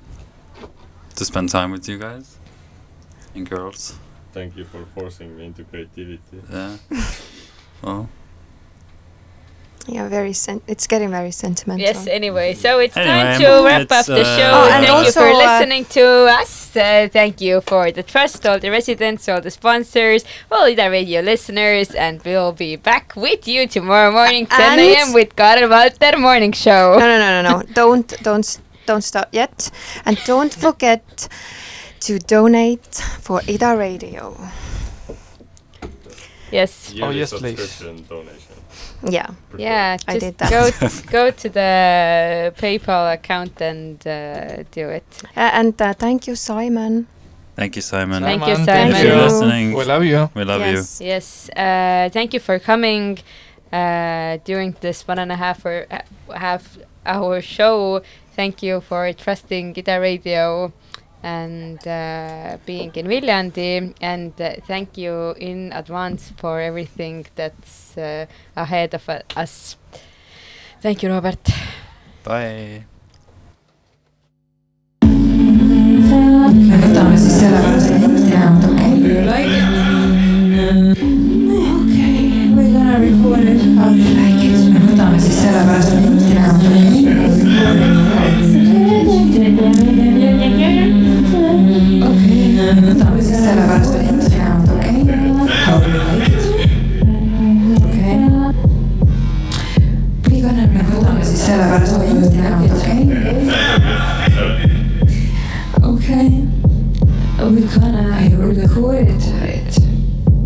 [1.16, 2.38] to spend time with you guys
[3.34, 3.98] and girls.
[4.32, 6.40] Thank you for forcing me into creativity.
[6.48, 6.76] Yeah.
[7.82, 8.08] well,
[9.88, 10.32] Yeah, very.
[10.32, 11.84] Sen- it's getting very sentimental.
[11.84, 14.50] Yes, anyway, so it's time to wrap it's, up the uh, show.
[14.54, 16.04] Oh, thank and you also, for uh, listening to
[16.40, 16.76] us.
[16.76, 21.20] Uh, thank you for the trust, all the residents, all the sponsors, all the radio
[21.20, 25.12] listeners, and we'll be back with you tomorrow morning, 10 a.m.
[25.12, 26.96] with Karl Walter Morning Show.
[26.98, 27.62] No, no, no, no, no.
[27.74, 29.70] don't, don't, don't stop yet,
[30.04, 31.28] and don't forget
[32.00, 34.36] to donate for Ida Radio.
[36.52, 36.92] Yes.
[36.92, 37.58] Yearly yes, please.
[37.58, 38.51] subscription donation.
[39.02, 39.60] Yeah, preferred.
[39.60, 40.50] Yeah, I just did that.
[40.50, 40.62] go
[41.10, 45.04] go to the PayPal account and uh, do it.
[45.36, 47.06] uh, and uh, thank you, Simon.
[47.56, 48.22] thank you, Simon.
[48.22, 48.92] Thank you, Simon, Simon.
[48.92, 49.72] Thank you for listening.
[49.74, 50.30] We love you.
[50.34, 51.00] We love yes.
[51.00, 53.18] Yes, uh, thank you for coming
[53.72, 56.00] uh, during this one and a half or uh,
[56.34, 58.02] half hour show.
[58.36, 60.72] Thank you for trusting Guitar Radio
[61.22, 63.94] and uh, being in Viljandi.
[64.00, 68.26] And uh, thank you in advance for everything that's uh,
[68.56, 69.76] ahead of uh, us.
[70.80, 71.48] Thank you, Robert.
[72.24, 72.84] Bye.
[76.92, 77.88] võtame siis sellepärast
[78.30, 78.50] ja
[79.02, 79.72] you like it?
[81.76, 84.68] okei, we gonna record it how you like it.
[84.74, 85.92] me võtame siis sellepärast
[86.34, 88.01] ja okei,
[108.82, 109.78] prioritize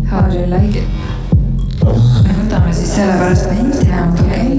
[0.07, 0.87] how do you like it?
[2.25, 4.53] me võtame siis sellepärast minti enam tule ei.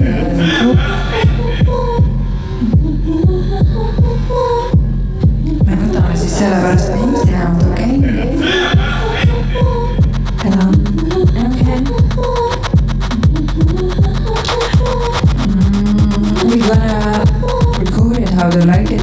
[5.62, 7.98] me võtame siis sellepärast minti enam tule ei.
[15.46, 16.98] Mm, we gonna
[17.78, 18.97] record it how do you like it?